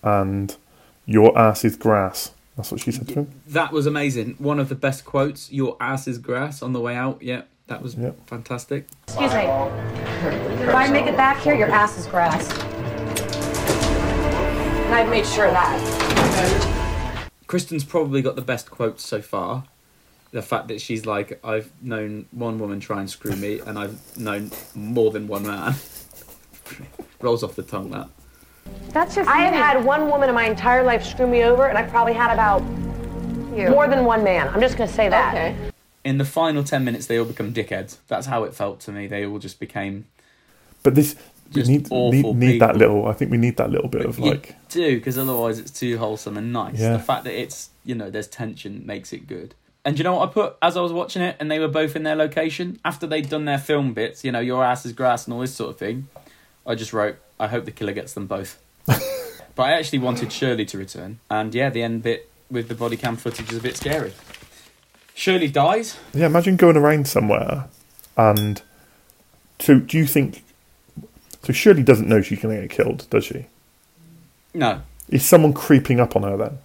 and 0.03 0.55
your 1.05 1.37
ass 1.37 1.63
is 1.65 1.75
grass. 1.75 2.31
That's 2.55 2.71
what 2.71 2.81
she 2.81 2.91
said 2.91 3.07
to 3.09 3.13
him. 3.15 3.41
That 3.47 3.71
was 3.71 3.85
amazing. 3.85 4.35
One 4.39 4.59
of 4.59 4.67
the 4.69 4.75
best 4.75 5.05
quotes. 5.05 5.51
Your 5.51 5.77
ass 5.79 6.07
is 6.07 6.17
grass 6.17 6.61
on 6.61 6.73
the 6.73 6.79
way 6.81 6.95
out. 6.95 7.21
Yeah, 7.21 7.43
that 7.67 7.81
was 7.81 7.95
fantastic. 8.25 8.87
Excuse 9.07 9.33
me. 9.33 9.41
If 9.41 10.73
I 10.73 10.89
make 10.89 11.05
it 11.05 11.17
back 11.17 11.41
here, 11.41 11.53
your 11.53 11.69
ass 11.69 11.97
is 11.97 12.07
grass. 12.07 12.51
And 14.85 14.95
I've 14.95 15.09
made 15.09 15.25
sure 15.25 15.45
of 15.45 15.53
that. 15.53 17.27
Kristen's 17.47 17.83
probably 17.83 18.21
got 18.21 18.35
the 18.35 18.41
best 18.41 18.71
quotes 18.71 19.05
so 19.05 19.21
far. 19.21 19.65
The 20.31 20.41
fact 20.41 20.67
that 20.69 20.81
she's 20.81 21.05
like, 21.05 21.39
I've 21.43 21.71
known 21.81 22.27
one 22.31 22.59
woman 22.59 22.79
try 22.79 22.99
and 22.99 23.09
screw 23.09 23.35
me, 23.35 23.59
and 23.59 23.79
I've 23.79 24.17
known 24.17 24.51
more 24.75 25.11
than 25.11 25.27
one 25.27 25.43
man. 25.43 25.75
Rolls 27.21 27.43
off 27.43 27.55
the 27.55 27.63
tongue, 27.63 27.91
that. 27.91 28.09
That's 28.89 29.15
just. 29.15 29.29
I 29.29 29.39
have 29.39 29.53
had 29.53 29.85
one 29.85 30.09
woman 30.09 30.27
in 30.29 30.35
my 30.35 30.45
entire 30.45 30.83
life 30.83 31.05
screw 31.05 31.27
me 31.27 31.43
over, 31.43 31.67
and 31.67 31.77
I've 31.77 31.89
probably 31.89 32.13
had 32.13 32.33
about 32.33 32.61
more 32.61 33.87
than 33.87 34.05
one 34.05 34.23
man. 34.23 34.49
I'm 34.49 34.59
just 34.59 34.77
gonna 34.77 34.91
say 34.91 35.09
that. 35.09 35.33
Okay. 35.33 35.71
In 36.07 36.19
the 36.19 36.23
final 36.25 36.63
10 36.63 36.85
minutes, 36.85 37.07
they 37.07 37.19
all 37.19 37.25
become 37.25 37.53
dickheads. 37.53 37.97
That's 38.07 38.27
how 38.27 38.45
it 38.45 38.53
felt 38.53 38.79
to 38.81 38.93
me. 38.93 39.07
They 39.07 39.25
all 39.25 39.39
just 39.39 39.59
became. 39.59 40.05
But 40.81 40.95
this 40.95 41.17
we 41.53 41.63
need 41.63 41.91
need, 41.91 42.35
need 42.35 42.61
that 42.61 42.77
little. 42.77 43.07
I 43.07 43.11
think 43.11 43.29
we 43.29 43.37
need 43.37 43.57
that 43.57 43.69
little 43.69 43.89
bit 43.89 44.05
of 44.05 44.17
You 44.17 44.31
like. 44.31 44.55
do, 44.69 44.95
because 44.97 45.17
otherwise 45.17 45.59
it's 45.59 45.69
too 45.69 45.97
wholesome 45.97 46.37
and 46.37 46.53
nice. 46.53 46.79
Yeah. 46.79 46.93
The 46.93 46.99
fact 46.99 47.25
that 47.25 47.33
it's, 47.33 47.71
you 47.83 47.93
know, 47.93 48.09
there's 48.09 48.27
tension 48.27 48.85
makes 48.85 49.11
it 49.11 49.27
good. 49.27 49.53
And 49.83 49.97
you 49.97 50.05
know 50.05 50.15
what 50.15 50.29
I 50.29 50.31
put 50.31 50.55
as 50.61 50.77
I 50.77 50.81
was 50.81 50.93
watching 50.93 51.21
it 51.21 51.35
and 51.41 51.51
they 51.51 51.59
were 51.59 51.67
both 51.67 51.97
in 51.97 52.03
their 52.03 52.15
location? 52.15 52.79
After 52.85 53.05
they'd 53.05 53.27
done 53.27 53.43
their 53.43 53.57
film 53.57 53.93
bits, 53.93 54.23
you 54.23 54.31
know, 54.31 54.39
your 54.39 54.63
ass 54.63 54.85
is 54.85 54.93
grass 54.93 55.25
and 55.25 55.33
all 55.33 55.41
this 55.41 55.53
sort 55.53 55.71
of 55.71 55.77
thing, 55.77 56.07
I 56.65 56.75
just 56.75 56.93
wrote, 56.93 57.17
I 57.37 57.47
hope 57.47 57.65
the 57.65 57.71
killer 57.71 57.91
gets 57.91 58.13
them 58.13 58.27
both. 58.27 58.61
but 58.85 59.63
I 59.63 59.73
actually 59.73 59.99
wanted 59.99 60.31
Shirley 60.31 60.65
to 60.67 60.77
return. 60.77 61.19
And 61.29 61.53
yeah, 61.53 61.69
the 61.69 61.83
end 61.83 62.03
bit 62.03 62.29
with 62.49 62.69
the 62.69 62.75
body 62.75 62.95
cam 62.95 63.17
footage 63.17 63.51
is 63.51 63.57
a 63.57 63.61
bit 63.61 63.75
scary. 63.75 64.13
Shirley 65.17 65.47
dies. 65.47 65.97
Yeah, 66.13 66.27
imagine 66.27 66.57
going 66.57 66.77
around 66.77 67.07
somewhere, 67.07 67.65
and 68.15 68.61
so 69.57 69.79
do 69.79 69.97
you 69.97 70.05
think? 70.05 70.43
So 71.41 71.51
Shirley 71.53 71.81
doesn't 71.81 72.07
know 72.07 72.21
she's 72.21 72.39
going 72.39 72.55
to 72.55 72.61
get 72.67 72.69
killed, 72.69 73.07
does 73.09 73.25
she? 73.25 73.47
No. 74.53 74.81
Is 75.09 75.25
someone 75.25 75.53
creeping 75.53 75.99
up 75.99 76.15
on 76.15 76.21
her 76.21 76.37
then? 76.37 76.59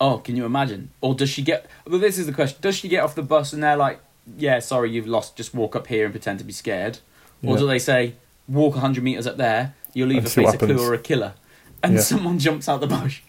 Oh, 0.00 0.18
can 0.18 0.34
you 0.34 0.44
imagine? 0.44 0.90
Or 1.00 1.14
does 1.14 1.30
she 1.30 1.42
get? 1.42 1.66
Well, 1.86 2.00
this 2.00 2.18
is 2.18 2.26
the 2.26 2.32
question. 2.32 2.58
Does 2.62 2.74
she 2.74 2.88
get 2.88 3.04
off 3.04 3.14
the 3.14 3.22
bus 3.22 3.52
and 3.52 3.62
they're 3.62 3.76
like, 3.76 4.00
"Yeah, 4.36 4.58
sorry, 4.58 4.90
you've 4.90 5.06
lost. 5.06 5.36
Just 5.36 5.54
walk 5.54 5.76
up 5.76 5.86
here 5.86 6.06
and 6.06 6.12
pretend 6.12 6.40
to 6.40 6.44
be 6.44 6.52
scared," 6.52 6.98
or 7.44 7.52
Yeah. 7.54 7.60
do 7.60 7.66
they 7.68 7.78
say, 7.78 8.14
"Walk 8.48 8.74
hundred 8.74 9.04
meters 9.04 9.28
up 9.28 9.36
there, 9.36 9.74
you'll 9.94 10.10
either 10.10 10.28
face 10.28 10.52
a 10.52 10.58
clue 10.58 10.80
or 10.80 10.94
a 10.94 10.98
killer," 10.98 11.34
and 11.80 11.94
Yeah. 11.94 12.00
someone 12.10 12.40
jumps 12.40 12.68
out 12.68 12.80
the 12.80 12.88
bush. 12.88 13.20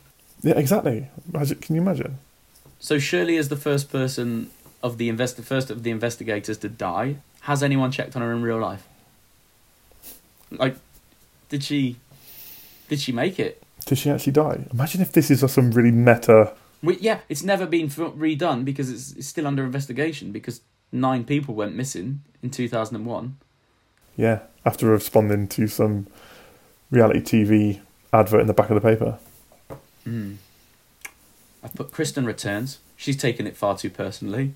Yeah, 0.42 0.56
exactly. 0.56 1.08
Can 1.62 1.76
you 1.76 1.82
imagine? 1.84 2.18
So 2.82 2.98
Shirley 2.98 3.38
is 3.38 3.50
the 3.50 3.56
first 3.56 3.92
person 3.92 4.50
of 4.82 4.98
the 4.98 5.08
invest 5.08 5.38
first 5.38 5.70
of 5.70 5.84
the 5.84 5.92
investigators 5.92 6.58
to 6.58 6.68
die. 6.68 7.18
Has 7.42 7.62
anyone 7.62 7.92
checked 7.92 8.16
on 8.16 8.24
her 8.24 8.34
in 8.34 8.42
real 8.42 8.58
life? 8.58 8.88
Like, 10.50 10.76
did 11.50 11.64
she? 11.64 11.98
Did 12.90 13.00
she 13.00 13.12
make 13.12 13.40
it? 13.40 13.62
Did 13.86 14.00
she 14.00 14.10
actually 14.10 14.34
die? 14.34 14.66
Imagine 14.74 15.02
if 15.02 15.12
this 15.12 15.30
is 15.30 15.50
some 15.52 15.70
really 15.72 15.92
meta. 15.92 16.54
We, 16.82 16.98
yeah, 16.98 17.20
it's 17.30 17.44
never 17.44 17.68
been 17.68 17.86
f- 17.86 17.98
redone 17.98 18.66
because 18.66 18.90
it's, 18.90 19.12
it's 19.12 19.28
still 19.28 19.46
under 19.46 19.64
investigation 19.64 20.32
because 20.32 20.62
nine 20.92 21.24
people 21.24 21.54
went 21.54 21.76
missing 21.76 22.22
in 22.42 22.50
2001. 22.50 23.38
Yeah, 24.18 24.40
after 24.66 24.88
responding 24.88 25.48
to 25.50 25.68
some 25.68 26.08
reality 26.90 27.22
TV 27.22 27.82
advert 28.12 28.42
in 28.42 28.48
the 28.48 28.54
back 28.54 28.72
of 28.72 28.82
the 28.82 28.82
paper. 28.82 29.20
Mm. 30.06 30.38
I've 31.64 31.74
put 31.74 31.92
Kristen 31.92 32.26
returns. 32.26 32.80
She's 32.96 33.18
taken 33.18 33.48
it 33.48 33.56
far 33.56 33.78
too 33.78 33.90
personally. 33.90 34.54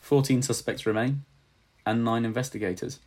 14 0.00 0.42
suspects 0.42 0.86
remain 0.86 1.24
and 1.84 2.04
nine 2.04 2.24
investigators. 2.24 2.98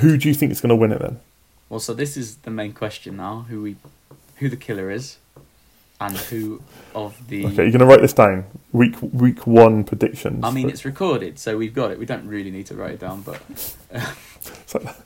Who 0.00 0.16
do 0.16 0.28
you 0.28 0.34
think 0.34 0.52
is 0.52 0.60
going 0.60 0.70
to 0.70 0.76
win 0.76 0.92
it 0.92 1.00
then? 1.00 1.20
Well, 1.68 1.80
so 1.80 1.94
this 1.94 2.16
is 2.16 2.36
the 2.36 2.50
main 2.50 2.72
question 2.72 3.16
now: 3.16 3.46
who 3.48 3.62
we, 3.62 3.76
who 4.36 4.48
the 4.48 4.56
killer 4.56 4.90
is, 4.90 5.18
and 6.00 6.16
who 6.16 6.62
of 6.94 7.28
the. 7.28 7.46
Okay, 7.46 7.62
you're 7.62 7.72
going 7.72 7.78
to 7.80 7.86
write 7.86 8.00
this 8.00 8.12
down. 8.12 8.44
Week 8.72 8.94
week 9.00 9.46
one 9.46 9.82
predictions. 9.84 10.44
I 10.44 10.50
mean, 10.50 10.68
for- 10.68 10.72
it's 10.72 10.84
recorded, 10.84 11.38
so 11.38 11.56
we've 11.56 11.74
got 11.74 11.90
it. 11.90 11.98
We 11.98 12.06
don't 12.06 12.26
really 12.28 12.50
need 12.50 12.66
to 12.66 12.74
write 12.74 12.92
it 12.92 13.00
down, 13.00 13.22
but 13.22 13.40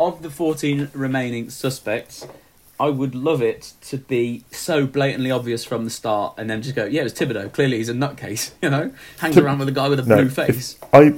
of 0.00 0.22
the 0.22 0.30
14 0.30 0.90
remaining 0.94 1.50
suspects, 1.50 2.26
I 2.80 2.88
would 2.88 3.14
love 3.14 3.42
it 3.42 3.74
to 3.82 3.98
be 3.98 4.42
so 4.50 4.86
blatantly 4.86 5.30
obvious 5.30 5.64
from 5.64 5.84
the 5.84 5.90
start, 5.90 6.34
and 6.38 6.48
then 6.50 6.62
just 6.62 6.74
go, 6.74 6.84
"Yeah, 6.86 7.02
it 7.02 7.04
was 7.04 7.14
Thibodeau. 7.14 7.52
Clearly, 7.52 7.76
he's 7.76 7.88
a 7.90 7.94
nutcase." 7.94 8.50
You 8.62 8.70
know, 8.70 8.92
hangs 9.18 9.34
Thib- 9.36 9.44
around 9.44 9.58
with 9.60 9.68
a 9.68 9.72
guy 9.72 9.88
with 9.88 10.00
a 10.00 10.04
No, 10.06 10.16
blue 10.16 10.30
face. 10.30 10.78
I 10.92 11.14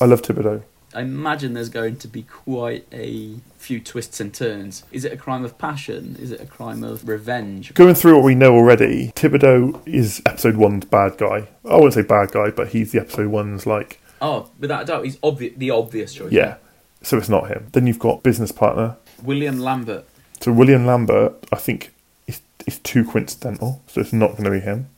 I 0.00 0.04
love 0.06 0.22
Thibodeau. 0.22 0.62
I 0.94 1.02
imagine 1.02 1.52
there's 1.52 1.68
going 1.68 1.96
to 1.98 2.08
be 2.08 2.22
quite 2.22 2.86
a 2.92 3.34
few 3.58 3.78
twists 3.78 4.20
and 4.20 4.32
turns. 4.32 4.84
Is 4.90 5.04
it 5.04 5.12
a 5.12 5.16
crime 5.18 5.44
of 5.44 5.58
passion? 5.58 6.16
Is 6.18 6.30
it 6.32 6.40
a 6.40 6.46
crime 6.46 6.82
of 6.82 7.06
revenge? 7.06 7.74
Going 7.74 7.94
through 7.94 8.14
what 8.16 8.24
we 8.24 8.34
know 8.34 8.54
already, 8.54 9.12
Thibodeau 9.14 9.80
is 9.86 10.22
episode 10.24 10.56
one's 10.56 10.86
bad 10.86 11.18
guy. 11.18 11.48
I 11.68 11.74
wouldn't 11.74 11.92
say 11.94 12.02
bad 12.02 12.32
guy, 12.32 12.50
but 12.50 12.68
he's 12.68 12.92
the 12.92 13.00
episode 13.00 13.28
one's 13.28 13.66
like, 13.66 14.00
Oh, 14.22 14.50
without 14.58 14.82
a 14.82 14.86
doubt, 14.86 15.04
he's 15.04 15.18
obvi- 15.18 15.56
the 15.56 15.70
obvious 15.70 16.14
choice. 16.14 16.32
yeah. 16.32 16.56
So 17.02 17.18
it's 17.18 17.28
not 17.28 17.48
him. 17.48 17.68
Then 17.72 17.86
you've 17.86 17.98
got 18.00 18.22
business 18.24 18.50
partner. 18.50 18.96
William 19.22 19.58
Lambert. 19.60 20.04
So 20.40 20.52
William 20.52 20.86
Lambert, 20.86 21.34
I 21.52 21.56
think, 21.56 21.92
is, 22.26 22.40
is 22.66 22.78
too 22.78 23.04
coincidental, 23.04 23.82
so 23.86 24.00
it's 24.00 24.12
not 24.12 24.32
going 24.32 24.44
to 24.44 24.50
be 24.50 24.60
him. 24.60 24.88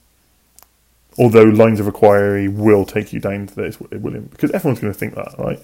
Although 1.19 1.45
Lines 1.45 1.81
of 1.81 1.87
Inquiry 1.87 2.49
will 2.49 2.85
take 2.85 3.13
you 3.13 3.21
down 3.21 3.47
to 3.49 3.55
that 3.57 3.65
it's 3.65 3.81
William, 3.81 4.25
because 4.27 4.51
everyone's 4.53 4.81
going 4.81 4.93
to 4.93 4.99
think 4.99 5.15
that, 5.15 5.35
right? 5.39 5.61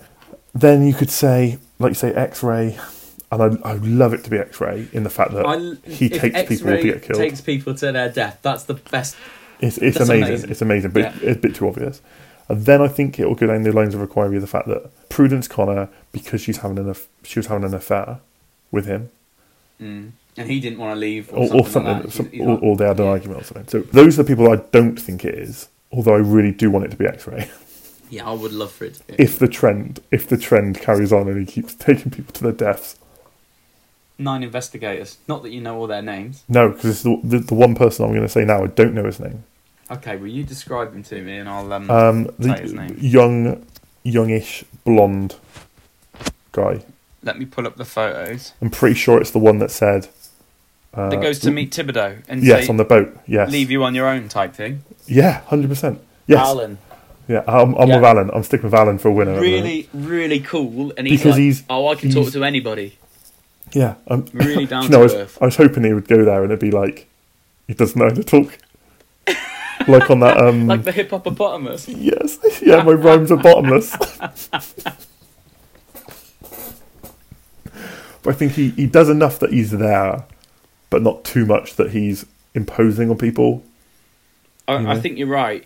Then 0.54 0.86
you 0.86 0.94
could 0.94 1.10
say, 1.10 1.58
like 1.78 1.90
you 1.90 1.94
say, 1.94 2.12
X-ray, 2.12 2.78
and 3.30 3.42
I, 3.42 3.70
I 3.70 3.74
love 3.74 4.12
it 4.14 4.24
to 4.24 4.30
be 4.30 4.38
X-ray 4.38 4.88
in 4.92 5.02
the 5.04 5.10
fact 5.10 5.32
that 5.32 5.44
I, 5.46 5.88
he 5.90 6.08
takes 6.08 6.42
people 6.48 6.76
to 6.76 6.82
get 6.82 7.02
killed. 7.02 7.18
Takes 7.18 7.40
people 7.40 7.74
to 7.74 7.92
their 7.92 8.10
death. 8.10 8.38
That's 8.42 8.64
the 8.64 8.74
best. 8.74 9.16
It's, 9.60 9.78
it's 9.78 9.96
amazing. 9.98 10.24
amazing. 10.24 10.50
It's 10.50 10.62
amazing, 10.62 10.90
but 10.90 11.00
Yeah. 11.02 11.14
it's 11.22 11.38
a 11.38 11.40
bit 11.40 11.54
too 11.54 11.68
obvious. 11.68 12.00
And 12.48 12.64
then 12.64 12.80
I 12.80 12.88
think 12.88 13.18
it 13.18 13.26
will 13.26 13.34
go 13.34 13.46
down 13.46 13.62
the 13.62 13.72
lines 13.72 13.94
of 13.94 14.00
inquiry 14.00 14.38
the 14.38 14.46
fact 14.46 14.68
that 14.68 15.08
Prudence 15.08 15.48
Connor, 15.48 15.88
because 16.12 16.40
she's 16.40 16.58
having 16.58 16.78
an 16.78 16.88
aff- 16.90 17.08
she 17.22 17.38
was 17.38 17.46
having 17.46 17.64
an 17.64 17.74
affair 17.74 18.20
with 18.70 18.86
him, 18.86 19.10
Mm. 19.80 20.10
And 20.38 20.50
he 20.50 20.60
didn't 20.60 20.78
want 20.78 20.94
to 20.94 21.00
leave, 21.00 21.32
or, 21.32 21.36
or, 21.38 21.46
something, 21.48 21.62
or 21.62 21.64
something, 21.66 21.84
like 21.84 22.02
that. 22.02 22.12
some- 22.12 22.26
He's- 22.26 22.38
he's 22.38 22.46
or, 22.46 22.58
or 22.58 22.76
they 22.76 22.86
had 22.86 23.00
an 23.00 23.06
argument 23.06 23.40
or 23.40 23.44
something. 23.44 23.68
So 23.68 23.80
those 23.92 24.18
are 24.18 24.22
the 24.22 24.28
people 24.28 24.50
I 24.52 24.56
don't 24.72 24.96
think 25.00 25.24
it 25.24 25.34
is. 25.34 25.68
Although 25.92 26.14
I 26.14 26.18
really 26.18 26.52
do 26.52 26.70
want 26.70 26.84
it 26.84 26.90
to 26.90 26.96
be 26.96 27.06
X-ray. 27.06 27.48
yeah, 28.10 28.28
I 28.28 28.32
would 28.32 28.52
love 28.52 28.72
for 28.72 28.84
it 28.84 28.94
to 28.94 29.04
be. 29.06 29.14
if 29.18 29.38
the 29.38 29.48
trend, 29.48 30.00
if 30.10 30.28
the 30.28 30.36
trend 30.36 30.78
carries 30.80 31.12
on 31.12 31.28
and 31.28 31.38
he 31.38 31.46
keeps 31.46 31.74
taking 31.88 32.10
people 32.10 32.32
to 32.34 32.42
their 32.42 32.52
deaths, 32.52 32.96
Nine 34.18 34.42
investigators. 34.42 35.18
Not 35.28 35.42
that 35.42 35.50
you 35.50 35.60
know 35.60 35.76
all 35.76 35.86
their 35.86 36.00
names. 36.00 36.42
no, 36.48 36.70
because 36.70 36.86
it's 36.86 37.02
the, 37.02 37.20
the 37.22 37.38
the 37.38 37.54
one 37.54 37.74
person 37.74 38.04
I'm 38.06 38.12
going 38.12 38.22
to 38.22 38.28
say 38.30 38.46
now. 38.46 38.64
I 38.64 38.66
don't 38.68 38.94
know 38.94 39.04
his 39.04 39.20
name. 39.20 39.44
Okay, 39.90 40.16
will 40.16 40.28
you 40.28 40.42
describe 40.42 40.94
him 40.94 41.02
to 41.02 41.20
me, 41.22 41.36
and 41.36 41.46
I'll 41.48 41.70
um, 41.70 41.90
Um, 41.90 42.30
say 42.40 42.62
his 42.62 42.72
the 42.72 42.78
name. 42.80 42.96
young, 42.98 43.66
youngish 44.04 44.64
blonde 44.86 45.36
guy. 46.52 46.80
Let 47.26 47.38
me 47.38 47.44
pull 47.44 47.66
up 47.66 47.76
the 47.76 47.84
photos. 47.84 48.52
I'm 48.62 48.70
pretty 48.70 48.94
sure 48.94 49.20
it's 49.20 49.32
the 49.32 49.40
one 49.40 49.58
that 49.58 49.70
said. 49.72 50.08
Uh, 50.94 51.10
that 51.10 51.20
goes 51.20 51.40
to 51.40 51.50
meet 51.50 51.72
Thibodeau 51.72 52.22
and 52.28 52.42
yes, 52.42 52.64
say, 52.64 52.68
on 52.70 52.76
the 52.78 52.84
boat. 52.84 53.18
Yes. 53.26 53.50
leave 53.50 53.70
you 53.70 53.82
on 53.84 53.94
your 53.94 54.06
own 54.08 54.28
type 54.28 54.54
thing. 54.54 54.84
Yeah, 55.06 55.40
hundred 55.42 55.68
percent. 55.68 56.00
Yes. 56.26 56.38
Alan. 56.40 56.78
Yeah, 57.28 57.42
I'm, 57.48 57.74
I'm 57.74 57.88
Yeah. 57.88 57.96
with 57.96 58.04
Alan. 58.04 58.30
I'm 58.32 58.44
sticking 58.44 58.70
with 58.70 58.74
Alan 58.74 58.98
for 58.98 59.08
a 59.08 59.12
winner. 59.12 59.32
at 59.32 59.40
the 59.40 59.40
moment. 59.40 59.64
Really, 59.64 59.88
really 59.92 60.40
cool. 60.40 60.92
And 60.96 61.06
he's 61.08 61.18
Because 61.20 61.32
like, 61.32 61.40
he's- 61.40 61.62
oh, 61.68 61.88
I 61.88 61.96
can 61.96 62.10
talk 62.12 62.32
to 62.32 62.44
anybody. 62.44 62.96
Yeah, 63.72 63.96
I'm 64.06 64.24
Really 64.32 64.64
down 64.72 64.84
you 64.84 64.88
know, 64.90 64.98
to 64.98 65.00
I 65.00 65.02
was, 65.02 65.14
earth. 65.14 65.38
I 65.42 65.44
was 65.46 65.56
hoping 65.56 65.82
he 65.84 65.92
would 65.92 66.06
go 66.08 66.24
there 66.24 66.42
and 66.44 66.52
it'd 66.52 66.60
be 66.60 66.70
like 66.70 67.08
he 67.66 67.74
doesn't 67.74 67.98
know 67.98 68.06
how 68.08 68.14
to 68.14 68.22
talk, 68.22 68.56
like 69.88 70.08
on 70.08 70.20
that. 70.20 70.38
Um, 70.38 70.68
like 70.68 70.84
the 70.84 70.92
hip 70.92 71.10
hop 71.10 71.24
hippopotamus. 71.24 71.88
yes, 71.88 72.38
yeah, 72.62 72.84
my 72.84 72.92
rhymes 72.92 73.32
are 73.32 73.36
bottomless. 73.36 73.94
But 78.26 78.34
I 78.34 78.38
think 78.38 78.52
he, 78.52 78.70
he 78.70 78.88
does 78.88 79.08
enough 79.08 79.38
that 79.38 79.52
he's 79.52 79.70
there, 79.70 80.24
but 80.90 81.00
not 81.00 81.22
too 81.22 81.46
much 81.46 81.76
that 81.76 81.92
he's 81.92 82.26
imposing 82.54 83.08
on 83.08 83.18
people. 83.18 83.62
I, 84.66 84.78
You 84.78 84.88
I 84.88 84.98
think 84.98 85.16
you're 85.16 85.28
right. 85.28 85.64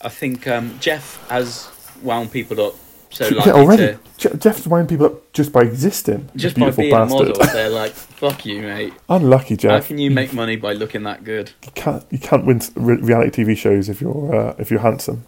I 0.00 0.08
think 0.08 0.48
um, 0.48 0.76
Jeff 0.80 1.24
has 1.28 1.70
wound 2.02 2.32
people 2.32 2.60
up 2.60 2.74
so 3.10 3.28
yeah, 3.28 3.52
already, 3.52 3.96
to 4.18 4.36
Jeff's 4.36 4.66
winding 4.66 4.88
people 4.88 5.06
up 5.06 5.32
just 5.32 5.52
by 5.52 5.62
existing. 5.62 6.30
just 6.34 6.58
by 6.58 6.72
being 6.72 6.90
bastard. 6.90 7.20
a 7.20 7.28
model. 7.30 7.46
They're 7.52 7.68
like, 7.68 7.92
"Fuck 7.92 8.44
you, 8.44 8.62
mate." 8.62 8.92
Unlucky, 9.08 9.56
Jeff. 9.56 9.82
How 9.82 9.86
can 9.86 9.98
you 9.98 10.10
make 10.10 10.32
money 10.32 10.56
by 10.56 10.72
looking 10.72 11.04
that 11.04 11.22
good? 11.22 11.52
You 11.64 11.72
can't 11.76 12.04
you 12.10 12.18
can't 12.18 12.44
win 12.44 12.60
reality 12.74 13.44
TV 13.44 13.56
shows 13.56 13.88
if 13.88 14.00
you're 14.00 14.34
uh, 14.34 14.54
if 14.58 14.70
you're 14.70 14.80
handsome. 14.80 15.26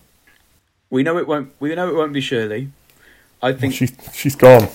We 0.91 1.03
know 1.03 1.19
it 1.19 1.29
won't. 1.29 1.53
We 1.61 1.75
know 1.75 1.89
it 1.89 1.95
won't 1.95 2.13
be 2.13 2.21
Shirley. 2.21 2.71
I 3.41 3.53
think 3.53 3.73
She's 3.75 3.93
she's 4.15 4.37
gone. 4.37 4.69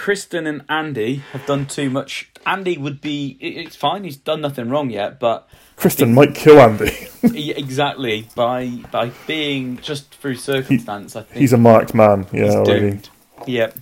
Kristen 0.00 0.46
and 0.46 0.62
Andy 0.66 1.16
have 1.32 1.44
done 1.44 1.66
too 1.66 1.90
much. 1.90 2.30
Andy 2.46 2.78
would 2.78 3.02
be. 3.02 3.36
It's 3.38 3.76
fine. 3.76 4.04
He's 4.04 4.16
done 4.16 4.40
nothing 4.40 4.70
wrong 4.70 4.88
yet, 4.88 5.20
but 5.20 5.46
Kristen 5.76 6.14
might 6.14 6.34
kill 6.34 6.58
Andy. 6.58 7.08
Exactly 7.22 8.26
by 8.34 8.68
by 8.90 9.10
being 9.26 9.76
just 9.76 10.14
through 10.14 10.36
circumstance. 10.36 11.16
I 11.16 11.22
think 11.22 11.36
He's 11.36 11.52
a 11.52 11.58
marked 11.58 11.92
man. 11.92 12.26
Yeah, 12.32 12.44
already. 12.44 12.92
doomed. 12.92 13.10
Yep. 13.46 13.76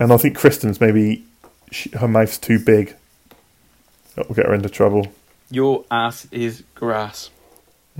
And 0.00 0.14
I 0.14 0.16
think 0.16 0.34
Kristen's 0.34 0.80
maybe 0.80 1.26
she, 1.70 1.90
her 1.90 2.08
mouth's 2.08 2.38
too 2.38 2.58
big. 2.58 2.96
That 4.14 4.28
will 4.28 4.34
get 4.34 4.46
her 4.46 4.54
into 4.54 4.70
trouble. 4.70 5.12
Your 5.50 5.84
ass 5.90 6.26
is 6.32 6.64
grass. 6.74 7.28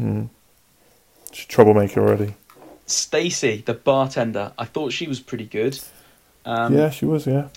Mm. 0.00 0.30
She's 1.30 1.44
a 1.44 1.48
troublemaker 1.48 2.00
already. 2.00 2.36
Stacy, 2.86 3.62
the 3.66 3.74
bartender, 3.74 4.52
I 4.58 4.64
thought 4.64 4.94
she 4.94 5.06
was 5.06 5.20
pretty 5.20 5.44
good. 5.44 5.78
Um, 6.48 6.74
yeah, 6.74 6.88
she 6.88 7.04
was. 7.04 7.26
Yeah. 7.26 7.48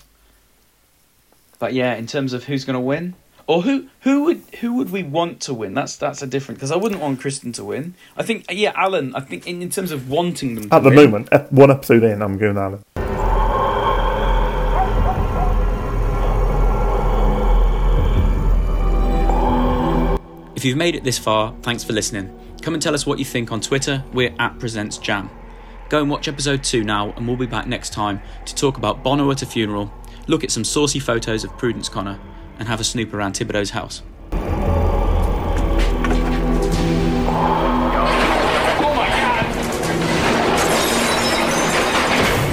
But 1.58 1.72
yeah, 1.72 1.94
in 1.94 2.06
terms 2.06 2.34
of 2.34 2.44
who's 2.44 2.66
going 2.66 2.74
to 2.74 2.80
win, 2.80 3.14
or 3.46 3.62
who 3.62 3.86
who 4.00 4.24
would 4.24 4.42
who 4.60 4.74
would 4.74 4.90
we 4.90 5.02
want 5.02 5.40
to 5.42 5.54
win? 5.54 5.72
That's 5.72 5.96
that's 5.96 6.20
a 6.20 6.26
different 6.26 6.58
because 6.58 6.70
I 6.70 6.76
wouldn't 6.76 7.00
want 7.00 7.18
Kristen 7.18 7.52
to 7.52 7.64
win. 7.64 7.94
I 8.18 8.22
think 8.22 8.44
yeah, 8.50 8.72
Alan. 8.76 9.14
I 9.14 9.20
think 9.20 9.46
in, 9.46 9.62
in 9.62 9.70
terms 9.70 9.92
of 9.92 10.10
wanting 10.10 10.56
them. 10.56 10.68
To 10.68 10.74
At 10.74 10.82
the 10.82 10.90
win, 10.90 11.10
moment, 11.10 11.28
ep- 11.32 11.50
one 11.50 11.70
episode 11.70 12.02
in, 12.04 12.20
I'm 12.20 12.36
going 12.36 12.58
Alan. 12.58 12.82
If 20.54 20.66
you've 20.66 20.76
made 20.76 20.94
it 20.94 21.02
this 21.02 21.18
far, 21.18 21.54
thanks 21.62 21.82
for 21.82 21.92
listening. 21.92 22.38
Come 22.60 22.74
and 22.74 22.82
tell 22.82 22.94
us 22.94 23.04
what 23.06 23.18
you 23.18 23.24
think 23.24 23.50
on 23.50 23.60
Twitter. 23.60 24.04
We're 24.12 24.34
at 24.38 24.58
Presents 24.60 24.98
Jam. 24.98 25.28
Go 25.92 26.00
and 26.00 26.08
watch 26.08 26.26
episode 26.26 26.64
2 26.64 26.84
now, 26.84 27.12
and 27.18 27.28
we'll 27.28 27.36
be 27.36 27.44
back 27.44 27.66
next 27.66 27.92
time 27.92 28.22
to 28.46 28.54
talk 28.54 28.78
about 28.78 29.02
Bono 29.02 29.30
at 29.30 29.42
a 29.42 29.46
funeral, 29.46 29.92
look 30.26 30.42
at 30.42 30.50
some 30.50 30.64
saucy 30.64 30.98
photos 30.98 31.44
of 31.44 31.58
Prudence 31.58 31.90
Connor, 31.90 32.18
and 32.58 32.66
have 32.66 32.80
a 32.80 32.84
snoop 32.84 33.12
around 33.12 33.34
Thibodeau's 33.34 33.72
house. 33.72 34.02